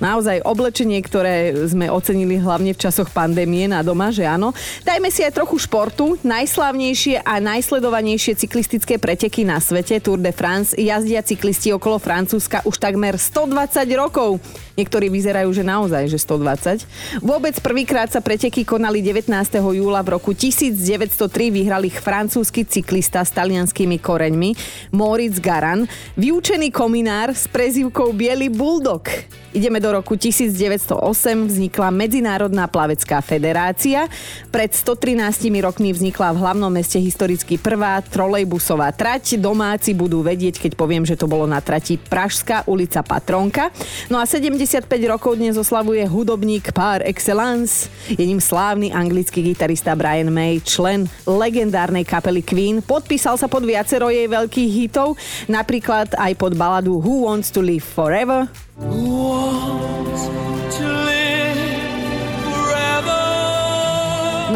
Naozaj 0.00 0.48
oblečenie, 0.48 0.96
ktoré 1.04 1.52
sme 1.68 1.92
ocenili 1.92 2.40
hlavne 2.40 2.72
v 2.72 2.80
časoch 2.80 3.12
pandémie 3.12 3.68
na 3.68 3.84
doma, 3.84 4.08
že 4.08 4.24
áno. 4.24 4.56
Dajme 4.80 5.12
si 5.12 5.20
aj 5.20 5.36
trochu 5.36 5.60
športu. 5.60 6.16
Najslavnejšie 6.24 7.20
a 7.20 7.36
najsledovanejšie 7.36 8.40
cyklistické 8.40 8.96
preteky 8.96 9.44
na 9.44 9.60
svete 9.60 10.00
Tour 10.00 10.16
de 10.16 10.32
France 10.32 10.72
jazdia 10.72 11.20
cyklisti 11.20 11.76
okolo 11.76 12.00
Francúzska 12.00 12.64
už 12.64 12.80
takmer 12.80 13.20
120 13.20 13.84
rokov. 13.92 14.40
Niektorí 14.80 15.12
vyzerajú, 15.12 15.52
že 15.52 15.60
naozaj, 15.60 16.08
že 16.08 16.16
120. 16.16 17.20
Vôbec 17.20 17.52
prvýkrát 17.60 18.08
sa 18.08 18.24
preteky 18.24 18.64
konali 18.64 19.04
19. 19.04 19.28
júla 19.60 20.00
v 20.00 20.16
roku 20.16 20.32
1903 20.32 21.52
vyhrali 21.52 21.92
francúzsky 21.92 22.64
cyklista 22.64 23.20
s 23.20 23.36
talianskými 23.36 24.00
koreňmi 24.00 24.56
Moritz 24.96 25.36
Garan, 25.36 25.84
vyučený 26.16 26.72
kominár 26.72 27.36
s 27.36 27.44
prezivkou 27.44 28.16
Bielý 28.16 28.48
buldok. 28.48 29.12
Ideme 29.52 29.82
do 29.82 29.89
roku 29.90 30.14
1908, 30.14 30.96
vznikla 31.50 31.90
Medzinárodná 31.90 32.70
plavecká 32.70 33.18
federácia. 33.20 34.06
Pred 34.48 34.70
113 34.72 35.50
rokmi 35.60 35.90
vznikla 35.90 36.32
v 36.32 36.40
hlavnom 36.40 36.70
meste 36.70 37.02
historicky 37.02 37.58
prvá 37.58 37.98
trolejbusová 38.00 38.94
trať. 38.94 39.36
Domáci 39.36 39.92
budú 39.92 40.22
vedieť, 40.22 40.62
keď 40.62 40.72
poviem, 40.78 41.02
že 41.02 41.18
to 41.18 41.26
bolo 41.26 41.44
na 41.44 41.58
trati 41.58 41.98
Pražská 41.98 42.64
ulica 42.70 43.02
Patronka. 43.02 43.74
No 44.06 44.16
a 44.16 44.24
75 44.24 44.86
rokov 45.10 45.34
dnes 45.36 45.58
oslavuje 45.58 46.06
hudobník 46.06 46.70
par 46.70 47.02
excellence. 47.02 47.90
Je 48.06 48.22
ním 48.22 48.38
slávny 48.38 48.94
anglický 48.94 49.42
gitarista 49.42 49.98
Brian 49.98 50.30
May, 50.30 50.62
člen 50.62 51.10
legendárnej 51.26 52.06
kapely 52.06 52.46
Queen. 52.46 52.78
Podpísal 52.80 53.36
sa 53.36 53.50
pod 53.50 53.66
viacero 53.66 54.08
jej 54.08 54.30
veľkých 54.30 54.70
hitov, 54.70 55.18
napríklad 55.50 56.14
aj 56.14 56.32
pod 56.38 56.54
baladu 56.54 57.02
Who 57.02 57.26
Wants 57.26 57.50
to 57.50 57.60
Live 57.60 57.86
Forever, 57.86 58.46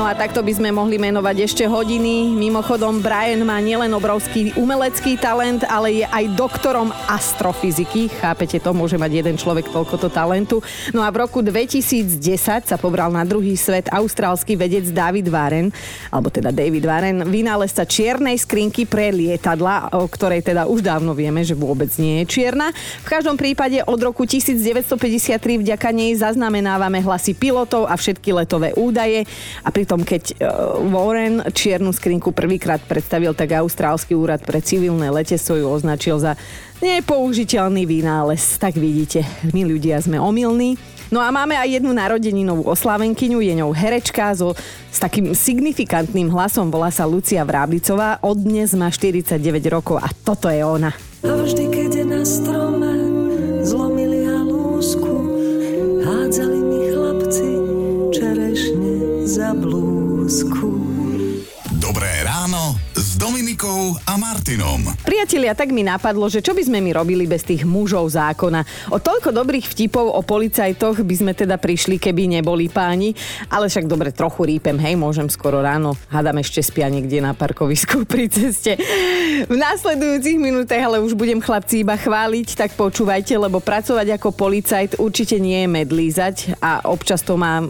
A 0.05 0.13
takto 0.13 0.45
by 0.45 0.53
sme 0.53 0.69
mohli 0.69 1.01
menovať 1.01 1.49
ešte 1.49 1.65
hodiny. 1.65 2.37
Mimochodom, 2.37 3.01
Brian 3.01 3.41
má 3.41 3.57
nielen 3.57 3.89
obrovský 3.97 4.53
umelecký 4.53 5.17
talent, 5.17 5.65
ale 5.65 6.05
je 6.05 6.05
aj 6.05 6.29
doktorom 6.37 6.93
astrofyziky. 7.09 8.13
Chápete 8.21 8.61
to? 8.61 8.77
Môže 8.77 9.01
mať 9.01 9.25
jeden 9.25 9.41
človek 9.41 9.73
toľkoto 9.73 10.13
talentu. 10.13 10.61
No 10.93 11.01
a 11.01 11.09
v 11.09 11.25
roku 11.25 11.41
2010 11.41 12.21
sa 12.69 12.77
pobral 12.77 13.09
na 13.17 13.25
druhý 13.25 13.57
svet 13.57 13.89
austrálsky 13.89 14.61
vedec 14.61 14.85
David 14.93 15.33
Warren, 15.33 15.73
alebo 16.13 16.29
teda 16.29 16.53
David 16.53 16.85
Warren, 16.85 17.25
vynálezca 17.25 17.89
čiernej 17.89 18.37
skrinky 18.37 18.85
pre 18.85 19.09
lietadla, 19.09 19.89
o 19.97 20.05
ktorej 20.05 20.45
teda 20.45 20.69
už 20.69 20.85
dávno 20.85 21.17
vieme, 21.17 21.41
že 21.49 21.57
vôbec 21.57 21.89
nie 21.97 22.21
je 22.21 22.29
čierna. 22.29 22.77
V 23.01 23.09
každom 23.09 23.41
prípade 23.41 23.81
od 23.89 23.97
roku 24.05 24.29
1953 24.29 25.41
vďaka 25.65 25.89
nej 25.97 26.13
zaznamenávame 26.13 27.01
hlasy 27.01 27.33
pilotov 27.33 27.89
a 27.89 27.97
všetky 27.97 28.37
letové 28.37 28.77
údaje 28.77 29.25
a 29.65 29.73
pri 29.73 29.94
pritom 29.95 30.03
keď 30.03 30.23
e, 30.27 30.35
Warren 30.91 31.37
čiernu 31.55 31.95
skrinku 31.95 32.35
prvýkrát 32.35 32.83
predstavil, 32.83 33.31
tak 33.31 33.55
Austrálsky 33.55 34.19
úrad 34.19 34.43
pre 34.43 34.59
civilné 34.59 35.07
letectvo 35.07 35.55
ju 35.55 35.67
označil 35.71 36.19
za 36.19 36.35
nepoužiteľný 36.83 37.87
vynález. 37.87 38.59
Tak 38.59 38.75
vidíte, 38.75 39.23
my 39.55 39.63
ľudia 39.63 40.03
sme 40.03 40.19
omylní. 40.19 40.75
No 41.15 41.23
a 41.23 41.31
máme 41.31 41.55
aj 41.55 41.79
jednu 41.79 41.95
narodeninovú 41.95 42.67
oslavenkyňu, 42.75 43.39
je 43.39 43.55
ňou 43.63 43.71
herečka 43.71 44.35
so, 44.35 44.59
s 44.91 44.99
takým 44.99 45.31
signifikantným 45.31 46.27
hlasom, 46.27 46.75
volá 46.75 46.91
sa 46.91 47.07
Lucia 47.07 47.47
Vráblicová, 47.47 48.19
od 48.19 48.35
dnes 48.35 48.75
má 48.75 48.91
49 48.91 49.39
rokov 49.71 50.03
a 50.03 50.11
toto 50.11 50.51
je 50.51 50.65
ona. 50.67 50.91
A 51.23 51.31
vždy, 51.39 51.71
keď 51.71 51.91
je 52.03 52.05
na 52.09 52.23
strome 52.27 52.74
Dominikou 63.55 63.95
a 64.11 64.19
Martinom. 64.19 64.83
Priatelia, 65.07 65.55
tak 65.55 65.71
mi 65.71 65.87
napadlo, 65.87 66.27
že 66.27 66.43
čo 66.43 66.59
by 66.59 66.67
sme 66.67 66.83
my 66.83 66.91
robili 66.91 67.23
bez 67.23 67.47
tých 67.47 67.63
mužov 67.63 68.11
zákona. 68.11 68.67
O 68.91 68.99
toľko 68.99 69.31
dobrých 69.31 69.71
vtipov 69.71 70.11
o 70.11 70.27
policajtoch 70.27 70.99
by 70.99 71.15
sme 71.15 71.33
teda 71.39 71.55
prišli, 71.55 72.03
keby 72.03 72.35
neboli 72.35 72.67
páni. 72.67 73.15
Ale 73.47 73.71
však 73.71 73.87
dobre, 73.87 74.11
trochu 74.11 74.43
rípem, 74.51 74.75
hej, 74.83 74.99
môžem 74.99 75.31
skoro 75.31 75.63
ráno. 75.63 75.95
Hádam 76.11 76.43
ešte 76.43 76.67
spia 76.67 76.91
niekde 76.91 77.23
na 77.23 77.31
parkovisku 77.31 78.03
pri 78.11 78.27
ceste. 78.27 78.75
V 79.47 79.55
následujúcich 79.55 80.35
minútach 80.35 80.83
ale 80.83 80.99
už 80.99 81.15
budem 81.15 81.39
chlapci 81.39 81.87
iba 81.87 81.95
chváliť, 81.95 82.59
tak 82.59 82.75
počúvajte, 82.75 83.39
lebo 83.39 83.63
pracovať 83.63 84.19
ako 84.19 84.35
policajt 84.35 84.99
určite 84.99 85.39
nie 85.39 85.63
je 85.63 85.69
medlízať 85.71 86.59
a 86.59 86.91
občas 86.91 87.23
to 87.23 87.39
má 87.39 87.63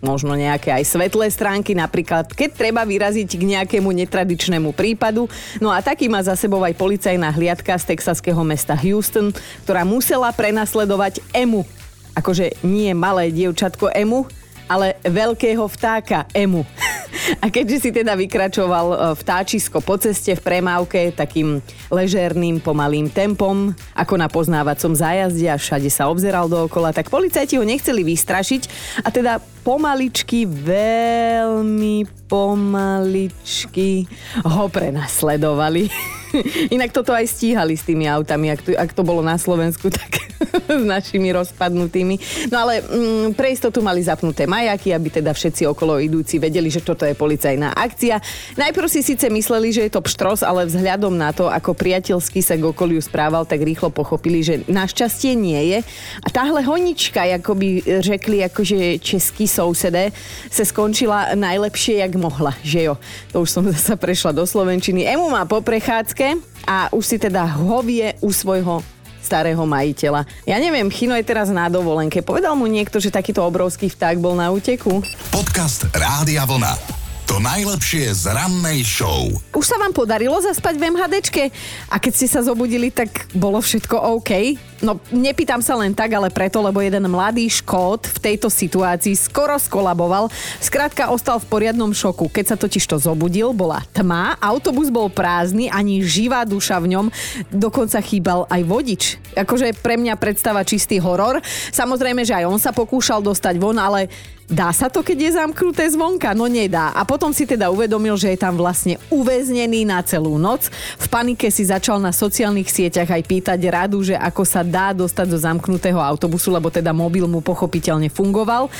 možno 0.00 0.32
nejaké 0.32 0.72
aj 0.72 0.84
svetlé 0.88 1.28
stránky, 1.28 1.76
napríklad 1.76 2.32
keď 2.32 2.50
treba 2.56 2.82
vyraziť 2.82 3.28
k 3.36 3.42
nejakému 3.56 3.92
netradičnému 4.04 4.72
prípadu. 4.72 5.28
No 5.60 5.68
a 5.68 5.84
taký 5.84 6.08
má 6.08 6.24
za 6.24 6.34
sebou 6.34 6.64
aj 6.64 6.74
policajná 6.74 7.28
hliadka 7.32 7.76
z 7.76 7.94
texaského 7.96 8.40
mesta 8.42 8.72
Houston, 8.74 9.30
ktorá 9.64 9.84
musela 9.84 10.32
prenasledovať 10.32 11.20
Emu. 11.36 11.68
Akože 12.16 12.58
nie 12.66 12.90
malé 12.96 13.30
dievčatko 13.30 13.92
Emu, 13.94 14.26
ale 14.66 14.98
veľkého 15.06 15.62
vtáka 15.68 16.26
Emu. 16.32 16.64
A 17.38 17.46
keďže 17.52 17.78
si 17.78 17.90
teda 17.94 18.18
vykračoval 18.18 18.86
e, 18.90 18.96
vtáčisko 19.14 19.78
po 19.78 19.94
ceste 19.94 20.34
v 20.34 20.42
premávke 20.42 21.14
takým 21.14 21.62
ležerným, 21.92 22.58
pomalým 22.58 23.06
tempom, 23.06 23.70
ako 23.94 24.14
na 24.18 24.26
poznávacom 24.26 24.90
zájazde 24.98 25.46
a 25.46 25.60
všade 25.60 25.90
sa 25.92 26.10
obzeral 26.10 26.50
dookola, 26.50 26.90
tak 26.90 27.06
policajti 27.12 27.54
ho 27.60 27.64
nechceli 27.64 28.02
vystrašiť 28.02 28.62
a 29.06 29.08
teda 29.14 29.38
pomaličky, 29.62 30.48
veľmi 30.48 32.08
pomaličky 32.26 34.08
ho 34.42 34.66
prenasledovali. 34.66 35.86
Inak 36.74 36.90
toto 36.94 37.12
aj 37.12 37.26
stíhali 37.28 37.76
s 37.76 37.86
tými 37.86 38.08
autami, 38.08 38.50
ak 38.50 38.60
to, 38.64 38.70
ak 38.74 38.90
to 38.96 39.02
bolo 39.04 39.20
na 39.20 39.36
Slovensku, 39.36 39.92
tak 39.92 40.29
s 40.80 40.84
našimi 40.84 41.30
rozpadnutými. 41.32 42.48
No 42.48 42.66
ale 42.66 42.80
mm, 42.80 43.36
pre 43.36 43.52
istotu 43.52 43.84
mali 43.84 44.00
zapnuté 44.00 44.48
majaky, 44.48 44.96
aby 44.96 45.08
teda 45.20 45.32
všetci 45.36 45.68
okolo 45.68 46.00
idúci 46.00 46.40
vedeli, 46.40 46.72
že 46.72 46.80
toto 46.84 47.04
je 47.04 47.14
policajná 47.14 47.76
akcia. 47.76 48.18
Najprv 48.56 48.88
si 48.88 49.00
síce 49.04 49.28
mysleli, 49.28 49.72
že 49.72 49.86
je 49.86 49.92
to 49.92 50.04
pštros, 50.04 50.40
ale 50.40 50.66
vzhľadom 50.66 51.12
na 51.14 51.30
to, 51.30 51.46
ako 51.48 51.76
priateľsky 51.76 52.40
sa 52.40 52.56
k 52.56 52.64
okoliu 52.64 53.00
správal, 53.00 53.44
tak 53.44 53.60
rýchlo 53.60 53.92
pochopili, 53.92 54.40
že 54.40 54.64
našťastie 54.66 55.36
nie 55.36 55.76
je. 55.76 55.78
A 56.24 56.28
táhle 56.32 56.64
honička, 56.64 57.22
ako 57.40 57.52
by 57.56 57.68
řekli 58.00 58.44
akože 58.48 58.98
českí 59.00 59.44
sousedé, 59.44 60.12
sa 60.48 60.64
skončila 60.64 61.36
najlepšie, 61.36 62.00
jak 62.00 62.14
mohla, 62.16 62.56
že 62.64 62.88
jo. 62.88 62.94
To 63.36 63.44
už 63.44 63.50
som 63.50 63.64
zase 63.74 63.94
prešla 64.00 64.32
do 64.32 64.44
Slovenčiny. 64.48 65.04
Emu 65.04 65.28
má 65.28 65.44
po 65.44 65.60
prechádzke 65.60 66.40
a 66.64 66.88
už 66.92 67.04
si 67.04 67.16
teda 67.20 67.44
hovie 67.44 68.16
u 68.20 68.32
svojho 68.32 68.80
starého 69.22 69.62
majiteľa. 69.62 70.26
Ja 70.48 70.56
neviem, 70.58 70.88
Chino 70.90 71.14
je 71.14 71.24
teraz 71.24 71.52
na 71.52 71.68
dovolenke. 71.70 72.24
Povedal 72.24 72.56
mu 72.58 72.66
niekto, 72.66 72.98
že 72.98 73.14
takýto 73.14 73.44
obrovský 73.44 73.92
vták 73.92 74.18
bol 74.18 74.34
na 74.34 74.50
úteku? 74.50 75.04
Podcast 75.30 75.86
Rádia 75.94 76.44
Vlna. 76.44 77.00
To 77.30 77.38
najlepšie 77.38 78.10
z 78.10 78.34
rannej 78.34 78.82
show. 78.82 79.30
Už 79.54 79.62
sa 79.62 79.78
vám 79.78 79.94
podarilo 79.94 80.34
zaspať 80.42 80.74
v 80.74 80.90
MHDčke? 80.90 81.44
A 81.86 82.02
keď 82.02 82.12
ste 82.18 82.26
sa 82.26 82.42
zobudili, 82.42 82.90
tak 82.90 83.30
bolo 83.38 83.62
všetko 83.62 84.18
OK? 84.18 84.58
No, 84.80 84.96
nepýtam 85.12 85.60
sa 85.60 85.76
len 85.76 85.92
tak, 85.92 86.16
ale 86.16 86.32
preto, 86.32 86.64
lebo 86.64 86.80
jeden 86.80 87.04
mladý 87.04 87.44
škód 87.52 88.08
v 88.16 88.18
tejto 88.32 88.48
situácii 88.48 89.12
skoro 89.12 89.60
skolaboval. 89.60 90.32
Skrátka 90.56 91.12
ostal 91.12 91.36
v 91.36 91.52
poriadnom 91.52 91.92
šoku. 91.92 92.32
Keď 92.32 92.44
sa 92.48 92.56
totiž 92.56 92.88
to 92.88 92.96
zobudil, 92.96 93.52
bola 93.52 93.84
tma, 93.92 94.40
autobus 94.40 94.88
bol 94.88 95.12
prázdny, 95.12 95.68
ani 95.68 96.00
živá 96.00 96.48
duša 96.48 96.80
v 96.80 96.96
ňom, 96.96 97.06
dokonca 97.52 98.00
chýbal 98.00 98.48
aj 98.48 98.62
vodič. 98.64 99.02
Akože 99.36 99.76
pre 99.76 100.00
mňa 100.00 100.16
predstava 100.16 100.64
čistý 100.64 100.96
horor. 100.96 101.44
Samozrejme, 101.76 102.24
že 102.24 102.40
aj 102.40 102.48
on 102.48 102.56
sa 102.56 102.72
pokúšal 102.72 103.20
dostať 103.20 103.60
von, 103.60 103.76
ale 103.76 104.08
Dá 104.50 104.74
sa 104.74 104.90
to, 104.90 105.06
keď 105.06 105.18
je 105.22 105.30
zamknuté 105.38 105.86
zvonka? 105.94 106.34
No 106.34 106.50
nedá. 106.50 106.90
A 106.98 107.06
potom 107.06 107.30
si 107.30 107.46
teda 107.46 107.70
uvedomil, 107.70 108.18
že 108.18 108.34
je 108.34 108.38
tam 108.42 108.58
vlastne 108.58 108.98
uväznený 109.06 109.86
na 109.86 110.02
celú 110.02 110.42
noc. 110.42 110.66
V 110.98 111.06
panike 111.06 111.46
si 111.54 111.70
začal 111.70 112.02
na 112.02 112.10
sociálnych 112.10 112.66
sieťach 112.66 113.14
aj 113.14 113.30
pýtať 113.30 113.62
radu, 113.70 114.02
že 114.02 114.18
ako 114.18 114.42
sa 114.42 114.66
dá 114.72 114.96
dostať 114.96 115.26
do 115.28 115.38
zamknutého 115.38 116.00
autobusu, 116.00 116.48
lebo 116.48 116.72
teda 116.72 116.96
mobil 116.96 117.28
mu 117.28 117.44
pochopiteľne 117.44 118.08
fungoval. 118.08 118.72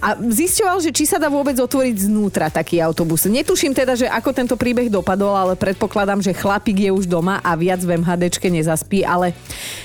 A 0.00 0.16
zisťoval, 0.16 0.80
že 0.80 0.90
či 0.96 1.04
sa 1.04 1.20
dá 1.20 1.28
vôbec 1.28 1.60
otvoriť 1.60 2.08
znútra 2.08 2.48
taký 2.48 2.80
autobus. 2.80 3.28
Netuším 3.28 3.76
teda, 3.76 3.92
že 3.92 4.08
ako 4.08 4.32
tento 4.32 4.56
príbeh 4.56 4.88
dopadol, 4.88 5.36
ale 5.36 5.54
predpokladám, 5.60 6.24
že 6.24 6.32
chlapík 6.32 6.88
je 6.88 6.90
už 6.94 7.04
doma 7.04 7.44
a 7.44 7.52
viac 7.52 7.84
v 7.84 8.00
MHDčke 8.00 8.48
nezaspí, 8.48 9.04
ale 9.04 9.36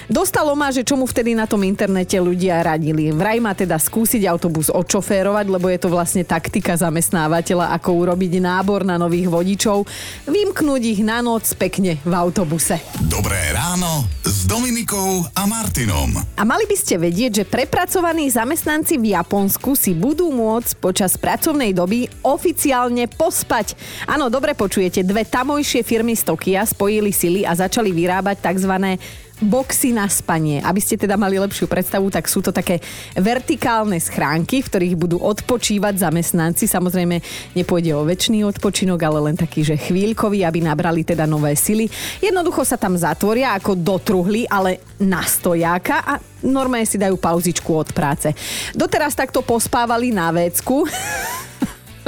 dostalo 0.08 0.56
ma, 0.56 0.72
že 0.72 0.88
čomu 0.88 1.04
vtedy 1.04 1.36
na 1.36 1.44
tom 1.44 1.68
internete 1.68 2.16
ľudia 2.16 2.64
radili. 2.64 3.12
Vraj 3.12 3.44
má 3.44 3.52
teda 3.52 3.76
skúsiť 3.76 4.24
autobus 4.24 4.72
od 4.72 4.88
šoféra 4.88 5.18
šoférovať, 5.18 5.46
lebo 5.50 5.66
je 5.72 5.80
to 5.82 5.90
vlastne 5.90 6.22
taktika 6.22 6.78
zamestnávateľa, 6.78 7.74
ako 7.74 8.06
urobiť 8.06 8.38
nábor 8.38 8.86
na 8.86 9.02
nových 9.02 9.26
vodičov, 9.34 9.90
vymknúť 10.30 10.84
ich 10.94 11.02
na 11.02 11.26
noc 11.26 11.58
pekne 11.58 11.98
v 12.06 12.14
autobuse. 12.14 12.78
Dobré 13.10 13.40
ráno 13.50 14.06
s 14.22 14.46
Dominikou 14.46 15.26
a 15.34 15.47
Martinom. 15.48 16.12
A 16.36 16.44
mali 16.44 16.68
by 16.68 16.76
ste 16.76 17.00
vedieť, 17.00 17.32
že 17.42 17.46
prepracovaní 17.48 18.28
zamestnanci 18.28 19.00
v 19.00 19.16
Japonsku 19.16 19.80
si 19.80 19.96
budú 19.96 20.28
môcť 20.28 20.76
počas 20.84 21.16
pracovnej 21.16 21.72
doby 21.72 22.12
oficiálne 22.20 23.08
pospať. 23.08 23.80
Áno, 24.12 24.28
dobre 24.28 24.52
počujete, 24.60 25.08
dve 25.08 25.24
tamojšie 25.24 25.88
firmy 25.88 26.20
z 26.20 26.28
Tokia 26.28 26.68
spojili 26.68 27.16
sily 27.16 27.48
a 27.48 27.56
začali 27.56 27.96
vyrábať 27.96 28.44
tzv 28.44 29.00
boxy 29.42 29.94
na 29.94 30.10
spanie. 30.10 30.62
Aby 30.62 30.82
ste 30.82 30.98
teda 30.98 31.20
mali 31.20 31.38
lepšiu 31.38 31.70
predstavu, 31.70 32.10
tak 32.10 32.26
sú 32.26 32.42
to 32.42 32.50
také 32.50 32.82
vertikálne 33.18 33.98
schránky, 34.02 34.66
v 34.66 34.70
ktorých 34.70 34.96
budú 34.98 35.18
odpočívať 35.22 36.02
zamestnanci. 36.02 36.66
Samozrejme, 36.66 37.22
nepôjde 37.54 37.92
o 37.94 38.06
väčší 38.06 38.42
odpočinok, 38.44 39.00
ale 39.02 39.32
len 39.32 39.36
taký, 39.38 39.62
že 39.64 39.78
chvíľkový, 39.78 40.44
aby 40.44 40.60
nabrali 40.66 41.06
teda 41.06 41.30
nové 41.30 41.54
sily. 41.54 41.88
Jednoducho 42.20 42.66
sa 42.66 42.76
tam 42.76 42.98
zatvoria 42.98 43.54
ako 43.56 43.78
do 43.78 43.98
truhly, 44.02 44.50
ale 44.50 44.82
na 44.98 45.22
stojáka 45.24 46.02
a 46.04 46.14
normálne 46.44 46.90
si 46.90 46.98
dajú 46.98 47.18
pauzičku 47.18 47.72
od 47.72 47.90
práce. 47.94 48.34
Doteraz 48.74 49.14
takto 49.14 49.46
pospávali 49.46 50.10
na 50.12 50.34
vecku. 50.34 50.84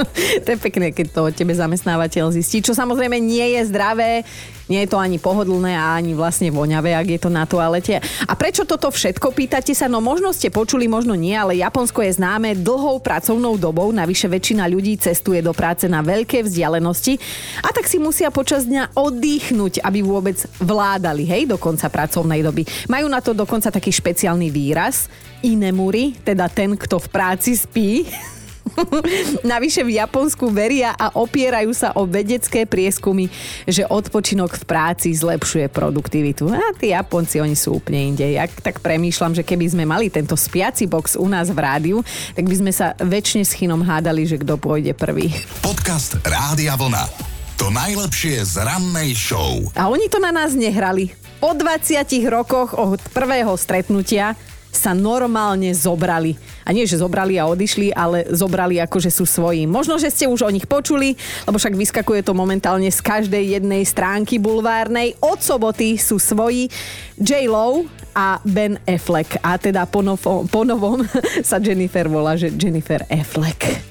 to 0.44 0.48
je 0.54 0.58
pekné, 0.58 0.92
keď 0.92 1.06
to 1.12 1.22
tebe 1.34 1.54
zamestnávateľ 1.54 2.34
zistí, 2.34 2.60
čo 2.64 2.76
samozrejme 2.76 3.16
nie 3.20 3.56
je 3.58 3.60
zdravé, 3.68 4.24
nie 4.70 4.86
je 4.86 4.90
to 4.94 5.02
ani 5.02 5.18
pohodlné 5.18 5.74
a 5.74 5.98
ani 5.98 6.14
vlastne 6.14 6.46
voňavé, 6.54 6.94
ak 6.94 7.08
je 7.10 7.20
to 7.20 7.26
na 7.26 7.42
toalete. 7.42 7.98
A 8.00 8.32
prečo 8.38 8.62
toto 8.62 8.86
všetko 8.86 9.34
pýtate 9.34 9.74
sa? 9.74 9.90
No 9.90 9.98
možno 9.98 10.30
ste 10.30 10.46
počuli, 10.46 10.86
možno 10.86 11.18
nie, 11.18 11.34
ale 11.34 11.58
Japonsko 11.58 12.06
je 12.06 12.14
známe 12.14 12.54
dlhou 12.54 13.02
pracovnou 13.02 13.58
dobou, 13.58 13.90
navyše 13.90 14.30
väčšina 14.30 14.70
ľudí 14.70 14.94
cestuje 14.94 15.42
do 15.42 15.50
práce 15.50 15.90
na 15.90 16.06
veľké 16.06 16.46
vzdialenosti 16.46 17.18
a 17.66 17.74
tak 17.74 17.90
si 17.90 17.98
musia 17.98 18.30
počas 18.30 18.62
dňa 18.70 18.94
oddychnúť, 18.94 19.82
aby 19.82 20.06
vôbec 20.06 20.38
vládali, 20.62 21.26
hej, 21.26 21.50
do 21.50 21.58
konca 21.58 21.90
pracovnej 21.90 22.46
doby. 22.46 22.62
Majú 22.86 23.06
na 23.10 23.18
to 23.18 23.34
dokonca 23.34 23.74
taký 23.74 23.90
špeciálny 23.90 24.54
výraz, 24.54 25.10
inemuri, 25.42 26.14
teda 26.22 26.46
ten, 26.46 26.78
kto 26.78 27.02
v 27.02 27.08
práci 27.10 27.58
spí. 27.58 28.06
Navyše 29.54 29.82
v 29.86 30.00
Japonsku 30.00 30.50
veria 30.50 30.94
a 30.94 31.14
opierajú 31.16 31.70
sa 31.74 31.94
o 31.96 32.06
vedecké 32.06 32.64
prieskumy, 32.64 33.28
že 33.66 33.86
odpočinok 33.86 34.60
v 34.60 34.64
práci 34.64 35.12
zlepšuje 35.14 35.70
produktivitu. 35.70 36.48
A 36.50 36.72
tí 36.76 36.92
Japonci, 36.92 37.40
oni 37.40 37.54
sú 37.54 37.78
úplne 37.78 38.14
inde. 38.14 38.26
Ja 38.36 38.46
tak 38.48 38.82
premýšľam, 38.82 39.36
že 39.36 39.46
keby 39.46 39.66
sme 39.70 39.84
mali 39.86 40.08
tento 40.08 40.34
spiaci 40.34 40.86
box 40.86 41.14
u 41.16 41.26
nás 41.26 41.50
v 41.50 41.58
rádiu, 41.58 41.98
tak 42.34 42.46
by 42.46 42.54
sme 42.56 42.72
sa 42.74 42.92
väčšine 42.98 43.44
s 43.46 43.54
Chinom 43.56 43.82
hádali, 43.84 44.26
že 44.26 44.40
kto 44.40 44.56
pôjde 44.56 44.92
prvý. 44.96 45.32
Podcast 45.64 46.18
Rádia 46.24 46.74
Vlna. 46.76 47.30
To 47.60 47.68
najlepšie 47.68 48.40
z 48.40 48.64
rannej 48.64 49.12
show. 49.12 49.60
A 49.76 49.92
oni 49.92 50.08
to 50.08 50.16
na 50.16 50.32
nás 50.32 50.56
nehrali. 50.56 51.12
Po 51.44 51.52
20 51.52 52.08
rokoch 52.28 52.72
od 52.72 53.00
prvého 53.12 53.52
stretnutia 53.56 54.32
sa 54.70 54.94
normálne 54.94 55.74
zobrali. 55.74 56.38
A 56.62 56.70
nie, 56.70 56.86
že 56.86 57.02
zobrali 57.02 57.36
a 57.36 57.50
odišli, 57.50 57.90
ale 57.90 58.24
zobrali 58.30 58.78
ako, 58.78 59.02
že 59.02 59.10
sú 59.10 59.26
svoji. 59.26 59.66
Možno, 59.66 59.98
že 59.98 60.08
ste 60.08 60.30
už 60.30 60.46
o 60.46 60.50
nich 60.54 60.64
počuli, 60.64 61.18
lebo 61.44 61.58
však 61.58 61.74
vyskakuje 61.74 62.22
to 62.22 62.32
momentálne 62.32 62.88
z 62.88 63.00
každej 63.02 63.58
jednej 63.58 63.82
stránky 63.82 64.38
bulvárnej. 64.38 65.18
Od 65.18 65.42
soboty 65.42 65.98
sú 65.98 66.22
svoji 66.22 66.70
J. 67.18 67.50
Lo 67.50 67.84
a 68.14 68.38
Ben 68.46 68.78
Affleck. 68.86 69.42
A 69.42 69.58
teda 69.58 69.86
po 69.90 70.62
novom 70.62 71.02
sa 71.48 71.58
Jennifer 71.58 72.06
volá, 72.06 72.38
že 72.38 72.54
Jennifer 72.54 73.02
Affleck. 73.10 73.82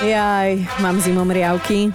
Jaj, 0.00 0.80
mám 0.80 0.96
zimom 0.96 1.28
riavky. 1.28 1.92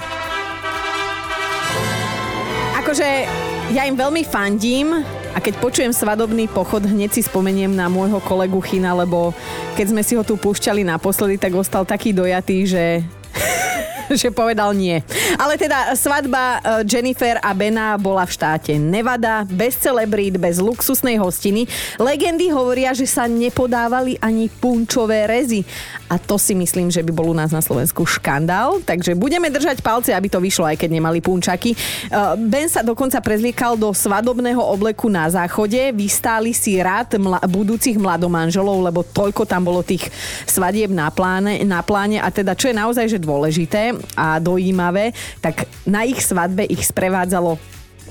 Akože 2.77 3.25
ja 3.73 3.81
im 3.89 3.97
veľmi 3.97 4.21
fandím, 4.21 5.01
a 5.36 5.44
keď 5.44 5.60
počujem 5.60 5.92
svadobný 5.92 6.48
pochod, 6.48 6.80
hneď 6.80 7.12
si 7.12 7.22
spomeniem 7.27 7.75
na 7.75 7.92
môjho 7.92 8.24
kolegu 8.24 8.63
China, 8.63 8.96
lebo 8.96 9.36
keď 9.75 9.92
sme 9.92 10.00
si 10.00 10.15
ho 10.15 10.24
tu 10.24 10.39
púšťali 10.39 10.88
naposledy, 10.88 11.36
tak 11.36 11.51
ostal 11.60 11.84
taký 11.84 12.15
dojatý, 12.15 12.63
že 12.63 13.04
že 14.21 14.29
povedal 14.29 14.74
nie. 14.77 15.01
Ale 15.35 15.57
teda 15.57 15.93
svadba 15.97 16.59
e, 16.62 16.85
Jennifer 16.85 17.41
a 17.41 17.51
Bena 17.57 17.97
bola 17.97 18.25
v 18.25 18.31
štáte 18.35 18.74
Nevada, 18.77 19.47
bez 19.50 19.77
celebrít, 19.81 20.38
bez 20.38 20.62
luxusnej 20.62 21.17
hostiny. 21.17 21.65
Legendy 21.97 22.53
hovoria, 22.53 22.93
že 22.93 23.09
sa 23.09 23.25
nepodávali 23.25 24.21
ani 24.21 24.47
punčové 24.50 25.25
rezy. 25.25 25.65
A 26.05 26.21
to 26.21 26.38
si 26.38 26.53
myslím, 26.53 26.93
že 26.93 27.01
by 27.01 27.12
bol 27.12 27.33
u 27.33 27.35
nás 27.35 27.50
na 27.50 27.65
Slovensku 27.65 28.06
škandál. 28.06 28.77
Takže 28.86 29.17
budeme 29.17 29.49
držať 29.49 29.82
palce, 29.82 30.13
aby 30.13 30.30
to 30.30 30.38
vyšlo, 30.38 30.69
aj 30.69 30.77
keď 30.77 30.89
nemali 31.01 31.19
punčaky. 31.23 31.73
E, 31.73 31.77
ben 32.45 32.69
sa 32.69 32.86
dokonca 32.86 33.17
prezliekal 33.25 33.73
do 33.73 33.89
svadobného 33.89 34.62
obleku 34.62 35.10
na 35.10 35.25
záchode. 35.32 35.80
Vystáli 35.95 36.53
si 36.53 36.77
rád 36.77 37.17
mla- 37.17 37.41
budúcich 37.49 37.97
mladomanželov, 37.97 38.86
lebo 38.86 39.01
toľko 39.01 39.49
tam 39.49 39.65
bolo 39.65 39.82
tých 39.82 40.08
svadieb 40.45 40.93
na 40.93 41.10
pláne, 41.10 41.63
na 41.65 41.82
pláne. 41.82 42.21
A 42.21 42.30
teda, 42.30 42.53
čo 42.53 42.69
je 42.69 42.75
naozaj 42.77 43.06
že 43.10 43.19
dôležité, 43.21 43.94
a 44.17 44.39
dojímavé, 44.39 45.12
tak 45.39 45.67
na 45.88 46.03
ich 46.08 46.21
svadbe 46.21 46.65
ich 46.65 46.86
sprevádzalo 46.86 47.58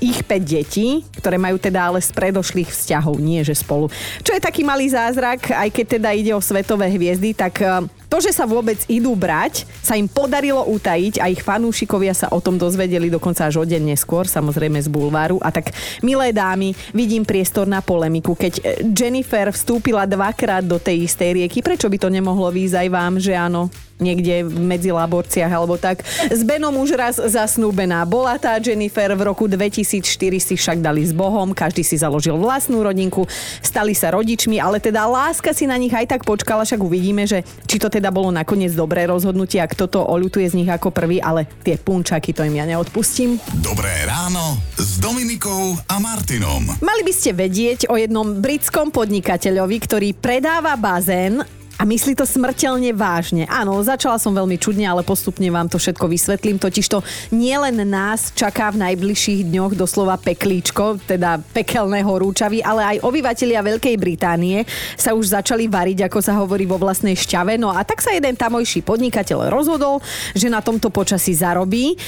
ich 0.03 0.27
5 0.27 0.43
detí, 0.43 1.07
ktoré 1.15 1.39
majú 1.39 1.55
teda 1.55 1.87
ale 1.87 2.03
z 2.03 2.11
predošlých 2.11 2.67
vzťahov, 2.67 3.15
nie 3.15 3.39
že 3.47 3.55
spolu. 3.55 3.87
Čo 4.27 4.35
je 4.35 4.43
taký 4.43 4.67
malý 4.67 4.91
zázrak, 4.91 5.55
aj 5.55 5.71
keď 5.71 5.85
teda 5.99 6.09
ide 6.11 6.35
o 6.35 6.43
svetové 6.43 6.91
hviezdy, 6.91 7.31
tak 7.31 7.63
to, 8.07 8.17
že 8.21 8.31
sa 8.31 8.45
vôbec 8.45 8.77
idú 8.87 9.13
brať, 9.13 9.65
sa 9.81 9.97
im 9.97 10.05
podarilo 10.09 10.63
utajiť 10.65 11.21
a 11.21 11.29
ich 11.29 11.41
fanúšikovia 11.41 12.13
sa 12.13 12.27
o 12.31 12.39
tom 12.39 12.55
dozvedeli 12.55 13.09
dokonca 13.09 13.49
až 13.49 13.61
o 13.61 13.65
deň 13.65 13.95
neskôr, 13.95 14.25
samozrejme 14.29 14.79
z 14.81 14.89
bulváru. 14.89 15.41
A 15.41 15.49
tak, 15.49 15.73
milé 16.05 16.31
dámy, 16.31 16.73
vidím 16.93 17.25
priestor 17.25 17.65
na 17.65 17.81
polemiku. 17.81 18.37
Keď 18.37 18.53
e, 18.59 18.61
Jennifer 18.93 19.49
vstúpila 19.51 20.05
dvakrát 20.05 20.63
do 20.65 20.77
tej 20.77 21.09
istej 21.09 21.43
rieky, 21.43 21.59
prečo 21.65 21.89
by 21.89 21.97
to 21.97 22.09
nemohlo 22.09 22.49
výjsť 22.53 22.75
aj 22.85 22.87
vám, 22.89 23.13
že 23.17 23.33
áno? 23.33 23.69
niekde 23.99 24.43
medzi 24.43 24.91
laborciách 24.91 25.51
alebo 25.51 25.79
tak. 25.79 26.03
S 26.27 26.43
Benom 26.43 26.75
už 26.75 26.99
raz 26.99 27.15
zasnúbená 27.15 28.03
bola 28.03 28.35
tá 28.35 28.59
Jennifer. 28.59 29.07
V 29.15 29.21
roku 29.23 29.47
2004 29.47 30.03
si 30.39 30.55
však 30.59 30.83
dali 30.83 31.03
s 31.03 31.15
Bohom, 31.15 31.55
každý 31.55 31.83
si 31.83 31.95
založil 31.95 32.35
vlastnú 32.35 32.83
rodinku, 32.83 33.23
stali 33.63 33.95
sa 33.95 34.11
rodičmi, 34.11 34.59
ale 34.59 34.83
teda 34.83 35.07
láska 35.07 35.55
si 35.55 35.63
na 35.63 35.79
nich 35.79 35.95
aj 35.95 36.11
tak 36.11 36.21
počkala, 36.27 36.67
však 36.67 36.81
uvidíme, 36.83 37.23
že 37.23 37.47
či 37.63 37.79
to 37.79 37.87
teda 37.95 38.11
bolo 38.11 38.27
nakoniec 38.27 38.75
dobré 38.75 39.07
rozhodnutie 39.07 39.63
a 39.63 39.71
kto 39.71 39.87
to 39.87 40.03
oľutuje 40.03 40.51
z 40.51 40.57
nich 40.59 40.67
ako 40.67 40.91
prvý, 40.91 41.23
ale 41.23 41.47
tie 41.63 41.79
punčaky 41.79 42.35
to 42.35 42.43
im 42.43 42.59
ja 42.59 42.67
neodpustím. 42.67 43.39
Dobré 43.63 44.03
ráno 44.03 44.59
s 44.75 44.99
Dominikou 44.99 45.79
a 45.87 45.95
Martinom. 46.03 46.75
Mali 46.83 47.01
by 47.07 47.13
ste 47.15 47.31
vedieť 47.31 47.87
o 47.87 47.95
jednom 47.95 48.43
britskom 48.43 48.91
podnikateľovi, 48.91 49.77
ktorý 49.79 50.09
predáva 50.11 50.75
bazén 50.75 51.39
a 51.75 51.83
myslí 51.83 52.15
to 52.15 52.23
smrteľne 52.23 52.95
vážne. 52.95 53.43
Áno, 53.51 53.75
začala 53.83 54.15
som 54.15 54.31
veľmi 54.31 54.55
čudne, 54.55 54.87
ale 54.87 55.03
postupne 55.03 55.43
vám 55.51 55.67
to 55.67 55.75
všetko 55.75 56.07
vysvetlím. 56.07 56.55
Totiž 56.55 56.87
to 56.87 57.03
nielen 57.35 57.83
nás 57.83 58.31
čaká 58.31 58.71
v 58.71 58.79
najbližších 58.79 59.51
dňoch 59.51 59.75
doslova 59.75 60.15
peklíčko, 60.15 61.03
teda 61.03 61.43
pekelného 61.51 62.07
rúčavy, 62.07 62.63
ale 62.63 62.95
aj 62.95 63.03
obyvatelia 63.03 63.59
Veľkej 63.59 63.95
Británie 63.99 64.63
sa 64.95 65.11
už 65.11 65.35
začali 65.35 65.67
variť, 65.67 66.07
ako 66.07 66.19
sa 66.23 66.39
hovorí 66.39 66.63
vo 66.63 66.79
vlastnej 66.79 67.19
šťave. 67.19 67.59
No 67.59 67.75
a 67.75 67.83
tak 67.83 67.99
sa 67.99 68.15
jeden 68.15 68.39
tamojší 68.39 68.79
podnikateľ 68.79 69.51
rozhodol, 69.51 69.99
že 70.31 70.47
na 70.47 70.63
tomto 70.63 70.87
počasí 70.87 71.35
zarobí. 71.35 71.99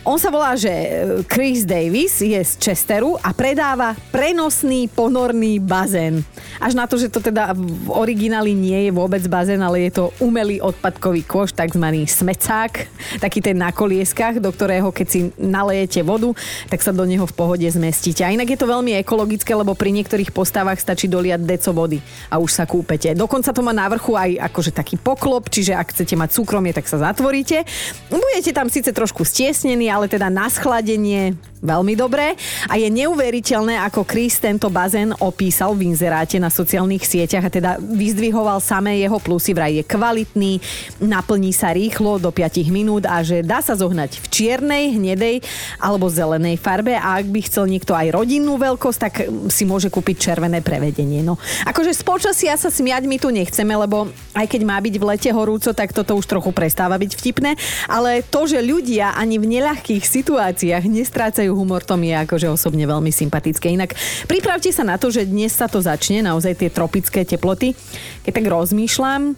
On 0.00 0.16
sa 0.16 0.32
volá, 0.32 0.56
že 0.56 0.72
e, 0.72 0.88
Chris 1.28 1.68
Davis 1.68 2.24
je 2.24 2.40
z 2.40 2.56
Chesteru 2.56 3.20
a 3.20 3.36
predáva 3.36 3.92
prenosný 4.08 4.88
ponorný 4.88 5.60
bazén. 5.60 6.24
Až 6.56 6.72
na 6.72 6.88
to, 6.88 6.96
že 6.96 7.12
to 7.12 7.20
teda 7.20 7.52
v 7.52 7.92
origináli 7.92 8.56
nie 8.56 8.88
je 8.88 8.96
vôbec 8.96 9.20
bazén, 9.28 9.60
ale 9.60 9.84
je 9.92 10.00
to 10.00 10.04
umelý 10.24 10.56
odpadkový 10.64 11.20
koš, 11.28 11.52
takzvaný 11.52 12.08
smecák, 12.08 12.88
taký 13.20 13.44
ten 13.44 13.60
na 13.60 13.76
kolieskach, 13.76 14.40
do 14.40 14.48
ktorého 14.48 14.88
keď 14.88 15.06
si 15.06 15.20
nalejete 15.36 16.00
vodu, 16.00 16.32
tak 16.72 16.80
sa 16.80 16.96
do 16.96 17.04
neho 17.04 17.28
v 17.28 17.36
pohode 17.36 17.68
zmestíte. 17.68 18.24
A 18.24 18.32
inak 18.32 18.48
je 18.48 18.56
to 18.56 18.72
veľmi 18.72 18.96
ekologické, 19.04 19.52
lebo 19.52 19.76
pri 19.76 19.92
niektorých 19.92 20.32
postavách 20.32 20.80
stačí 20.80 21.12
doliať 21.12 21.44
deco 21.44 21.76
vody 21.76 22.00
a 22.32 22.40
už 22.40 22.56
sa 22.56 22.64
kúpete. 22.64 23.12
Dokonca 23.12 23.52
to 23.52 23.60
má 23.60 23.76
na 23.76 23.84
vrchu 23.92 24.16
aj 24.16 24.48
akože 24.48 24.72
taký 24.72 24.96
poklop, 24.96 25.52
čiže 25.52 25.76
ak 25.76 25.92
chcete 25.92 26.16
mať 26.16 26.40
súkromie, 26.40 26.72
tak 26.72 26.88
sa 26.88 26.96
zatvoríte. 26.96 27.68
Budete 28.08 28.56
tam 28.56 28.72
síce 28.72 28.96
trošku 28.96 29.28
stiesnení, 29.28 29.89
ale 29.90 30.08
teda 30.08 30.30
na 30.30 30.50
schladenie 30.50 31.34
veľmi 31.60 31.94
dobré. 31.96 32.34
A 32.68 32.80
je 32.80 32.88
neuveriteľné, 32.88 33.76
ako 33.84 34.08
Chris 34.08 34.40
tento 34.40 34.72
bazén 34.72 35.12
opísal 35.20 35.76
v 35.76 35.92
inzeráte 35.92 36.40
na 36.40 36.48
sociálnych 36.48 37.04
sieťach 37.04 37.46
a 37.46 37.52
teda 37.52 37.70
vyzdvihoval 37.78 38.58
samé 38.64 39.00
jeho 39.00 39.20
plusy, 39.20 39.52
vraj 39.52 39.76
je 39.76 39.84
kvalitný, 39.84 40.58
naplní 41.04 41.52
sa 41.52 41.72
rýchlo 41.72 42.16
do 42.16 42.32
5 42.32 42.64
minút 42.72 43.04
a 43.04 43.20
že 43.20 43.44
dá 43.44 43.60
sa 43.60 43.76
zohnať 43.76 44.18
v 44.18 44.26
čiernej, 44.32 44.84
hnedej 44.96 45.44
alebo 45.76 46.08
zelenej 46.08 46.56
farbe. 46.56 46.96
A 46.96 47.20
ak 47.20 47.28
by 47.28 47.40
chcel 47.44 47.68
niekto 47.68 47.92
aj 47.92 48.08
rodinnú 48.12 48.56
veľkosť, 48.56 48.98
tak 48.98 49.14
si 49.52 49.68
môže 49.68 49.92
kúpiť 49.92 50.32
červené 50.32 50.64
prevedenie. 50.64 51.20
No, 51.20 51.36
akože 51.68 51.92
z 51.92 52.02
počasia 52.02 52.54
sa 52.56 52.72
smiať 52.72 53.04
my 53.04 53.16
tu 53.20 53.28
nechceme, 53.28 53.72
lebo 53.76 54.08
aj 54.32 54.46
keď 54.48 54.62
má 54.64 54.80
byť 54.80 54.94
v 54.96 55.04
lete 55.04 55.30
horúco, 55.30 55.70
tak 55.76 55.92
toto 55.92 56.16
už 56.16 56.24
trochu 56.24 56.50
prestáva 56.56 56.96
byť 56.96 57.12
vtipné, 57.12 57.60
ale 57.86 58.24
to, 58.24 58.48
že 58.48 58.64
ľudia 58.64 59.12
ani 59.12 59.36
v 59.36 59.58
neľahkých 59.58 60.04
situáciách 60.06 60.84
nestrácajú 60.88 61.49
majú 61.50 61.66
humor, 61.66 61.82
to 61.82 61.98
mi 61.98 62.14
je 62.14 62.16
akože 62.22 62.46
osobne 62.46 62.86
veľmi 62.86 63.10
sympatické. 63.10 63.74
Inak 63.74 63.98
pripravte 64.30 64.70
sa 64.70 64.86
na 64.86 64.94
to, 65.02 65.10
že 65.10 65.26
dnes 65.26 65.50
sa 65.50 65.66
to 65.66 65.82
začne, 65.82 66.22
naozaj 66.22 66.54
tie 66.54 66.70
tropické 66.70 67.26
teploty. 67.26 67.74
Keď 68.22 68.30
tak 68.38 68.46
rozmýšľam, 68.46 69.34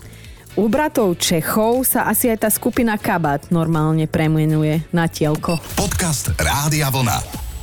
u 0.53 0.65
bratov 0.69 1.17
Čechov 1.17 1.89
sa 1.89 2.05
asi 2.13 2.29
aj 2.29 2.45
tá 2.45 2.53
skupina 2.53 3.01
Kabat 3.01 3.49
normálne 3.49 4.05
premenuje 4.05 4.85
na 4.93 5.09
tielko. 5.09 5.57
Podcast 5.73 6.37
Rádia 6.37 6.93
Vlna. 6.93 7.17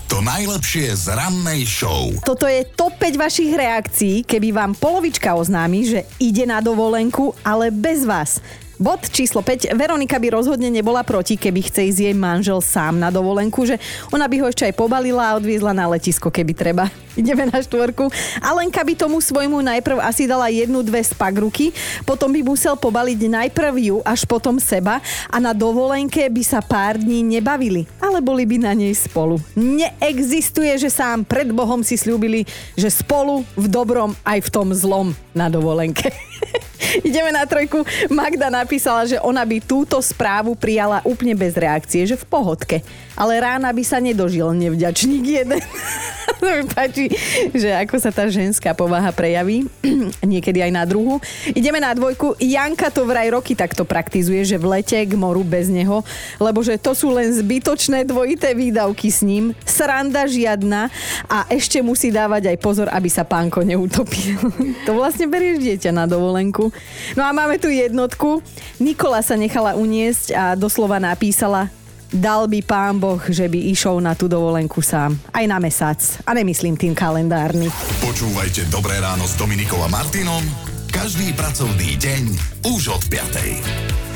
To 0.10 0.26
najlepšie 0.26 0.98
z 0.98 1.14
rannej 1.14 1.70
show. 1.70 2.10
Toto 2.26 2.50
je 2.50 2.66
top 2.74 2.98
5 2.98 3.22
vašich 3.22 3.54
reakcií, 3.54 4.26
keby 4.26 4.50
vám 4.50 4.74
polovička 4.74 5.38
oznámi, 5.38 5.86
že 5.86 6.10
ide 6.18 6.50
na 6.50 6.58
dovolenku, 6.66 7.38
ale 7.46 7.70
bez 7.70 8.10
vás. 8.10 8.42
Bod 8.80 9.12
číslo 9.12 9.44
5. 9.44 9.76
Veronika 9.76 10.16
by 10.16 10.40
rozhodne 10.40 10.72
nebola 10.72 11.04
proti, 11.04 11.36
keby 11.36 11.68
chce 11.68 11.92
ísť 11.92 12.00
jej 12.00 12.16
manžel 12.16 12.64
sám 12.64 12.96
na 12.96 13.12
dovolenku, 13.12 13.68
že 13.68 13.76
ona 14.08 14.24
by 14.24 14.40
ho 14.40 14.48
ešte 14.48 14.64
aj 14.64 14.80
pobalila 14.80 15.28
a 15.28 15.36
odviezla 15.36 15.76
na 15.76 15.84
letisko, 15.92 16.32
keby 16.32 16.56
treba. 16.56 16.88
Ideme 17.20 17.52
na 17.52 17.60
štvorku. 17.60 18.08
Alenka 18.40 18.80
by 18.80 18.96
tomu 18.96 19.20
svojmu 19.20 19.60
najprv 19.60 20.00
asi 20.00 20.32
dala 20.32 20.48
jednu, 20.48 20.80
dve 20.80 21.04
spagruky, 21.04 21.76
potom 22.08 22.32
by 22.32 22.40
musel 22.40 22.80
pobaliť 22.80 23.20
najprv 23.28 23.76
ju, 23.84 23.98
až 24.08 24.24
potom 24.24 24.56
seba 24.64 25.04
a 25.28 25.44
na 25.44 25.52
dovolenke 25.52 26.24
by 26.32 26.44
sa 26.48 26.64
pár 26.64 26.96
dní 27.04 27.20
nebavili, 27.20 27.84
ale 28.00 28.24
boli 28.24 28.48
by 28.48 28.64
na 28.64 28.72
nej 28.72 28.96
spolu. 28.96 29.44
Neexistuje, 29.60 30.72
že 30.80 30.88
sám 30.88 31.28
pred 31.28 31.52
Bohom 31.52 31.84
si 31.84 32.00
slúbili, 32.00 32.48
že 32.80 32.88
spolu 32.88 33.44
v 33.60 33.68
dobrom 33.68 34.16
aj 34.24 34.40
v 34.40 34.50
tom 34.56 34.72
zlom 34.72 35.12
na 35.36 35.52
dovolenke. 35.52 36.16
Ideme 37.04 37.32
na 37.32 37.46
trojku. 37.46 37.86
Magda 38.10 38.50
napísala, 38.70 39.02
že 39.10 39.18
ona 39.26 39.42
by 39.42 39.66
túto 39.66 39.98
správu 39.98 40.54
prijala 40.54 41.02
úplne 41.02 41.34
bez 41.34 41.58
reakcie, 41.58 42.06
že 42.06 42.14
v 42.14 42.30
pohodke. 42.30 42.86
Ale 43.20 43.44
rána 43.44 43.68
by 43.76 43.84
sa 43.84 44.00
nedožil 44.00 44.56
nevďačník 44.56 45.24
jeden. 45.28 45.60
to 46.40 46.48
mi 46.48 46.64
páči, 46.72 47.12
že 47.52 47.76
ako 47.76 47.96
sa 48.00 48.16
tá 48.16 48.32
ženská 48.32 48.72
povaha 48.72 49.12
prejaví. 49.12 49.68
Niekedy 50.24 50.64
aj 50.64 50.72
na 50.72 50.84
druhu. 50.88 51.20
Ideme 51.52 51.84
na 51.84 51.92
dvojku. 51.92 52.40
Janka 52.40 52.88
to 52.88 53.04
vraj 53.04 53.28
roky 53.28 53.54
takto 53.60 53.84
praktizuje, 53.84 54.48
že 54.48 54.56
v 54.56 54.80
lete 54.80 54.96
k 55.04 55.14
moru 55.20 55.44
bez 55.44 55.68
neho, 55.68 56.02
lebo 56.40 56.64
že 56.64 56.80
to 56.80 56.96
sú 56.96 57.12
len 57.12 57.28
zbytočné 57.36 58.08
dvojité 58.08 58.56
výdavky 58.56 59.12
s 59.12 59.20
ním. 59.20 59.52
Sranda 59.68 60.24
žiadna 60.26 60.88
a 61.28 61.44
ešte 61.52 61.84
musí 61.84 62.10
dávať 62.10 62.56
aj 62.56 62.58
pozor, 62.64 62.88
aby 62.88 63.12
sa 63.12 63.28
pánko 63.28 63.68
neutopil. 63.68 64.40
to 64.88 64.96
vlastne 64.96 65.28
berieš 65.28 65.60
dieťa 65.60 65.92
na 65.92 66.08
dovolenku. 66.08 66.72
No 67.20 67.28
a 67.28 67.36
máme 67.36 67.60
tu 67.60 67.68
jednotku. 67.68 68.40
Nikola 68.80 69.20
sa 69.20 69.36
nechala 69.36 69.76
uniesť 69.76 70.28
a 70.32 70.44
doslova 70.56 71.04
napísala 71.04 71.68
dal 72.10 72.50
by 72.50 72.60
pán 72.66 72.98
Boh, 72.98 73.22
že 73.22 73.46
by 73.46 73.72
išiel 73.72 74.02
na 74.02 74.18
tú 74.18 74.26
dovolenku 74.26 74.82
sám. 74.82 75.16
Aj 75.32 75.46
na 75.46 75.62
mesiac. 75.62 76.02
A 76.26 76.34
nemyslím 76.34 76.76
tým 76.76 76.94
kalendárny. 76.98 77.70
Počúvajte 78.02 78.68
Dobré 78.68 78.98
ráno 78.98 79.26
s 79.30 79.38
Dominikom 79.38 79.80
a 79.86 79.90
Martinom 79.90 80.42
každý 80.90 81.32
pracovný 81.38 81.96
deň 82.02 82.24
už 82.66 82.98
od 82.98 83.04
5. 83.08 84.09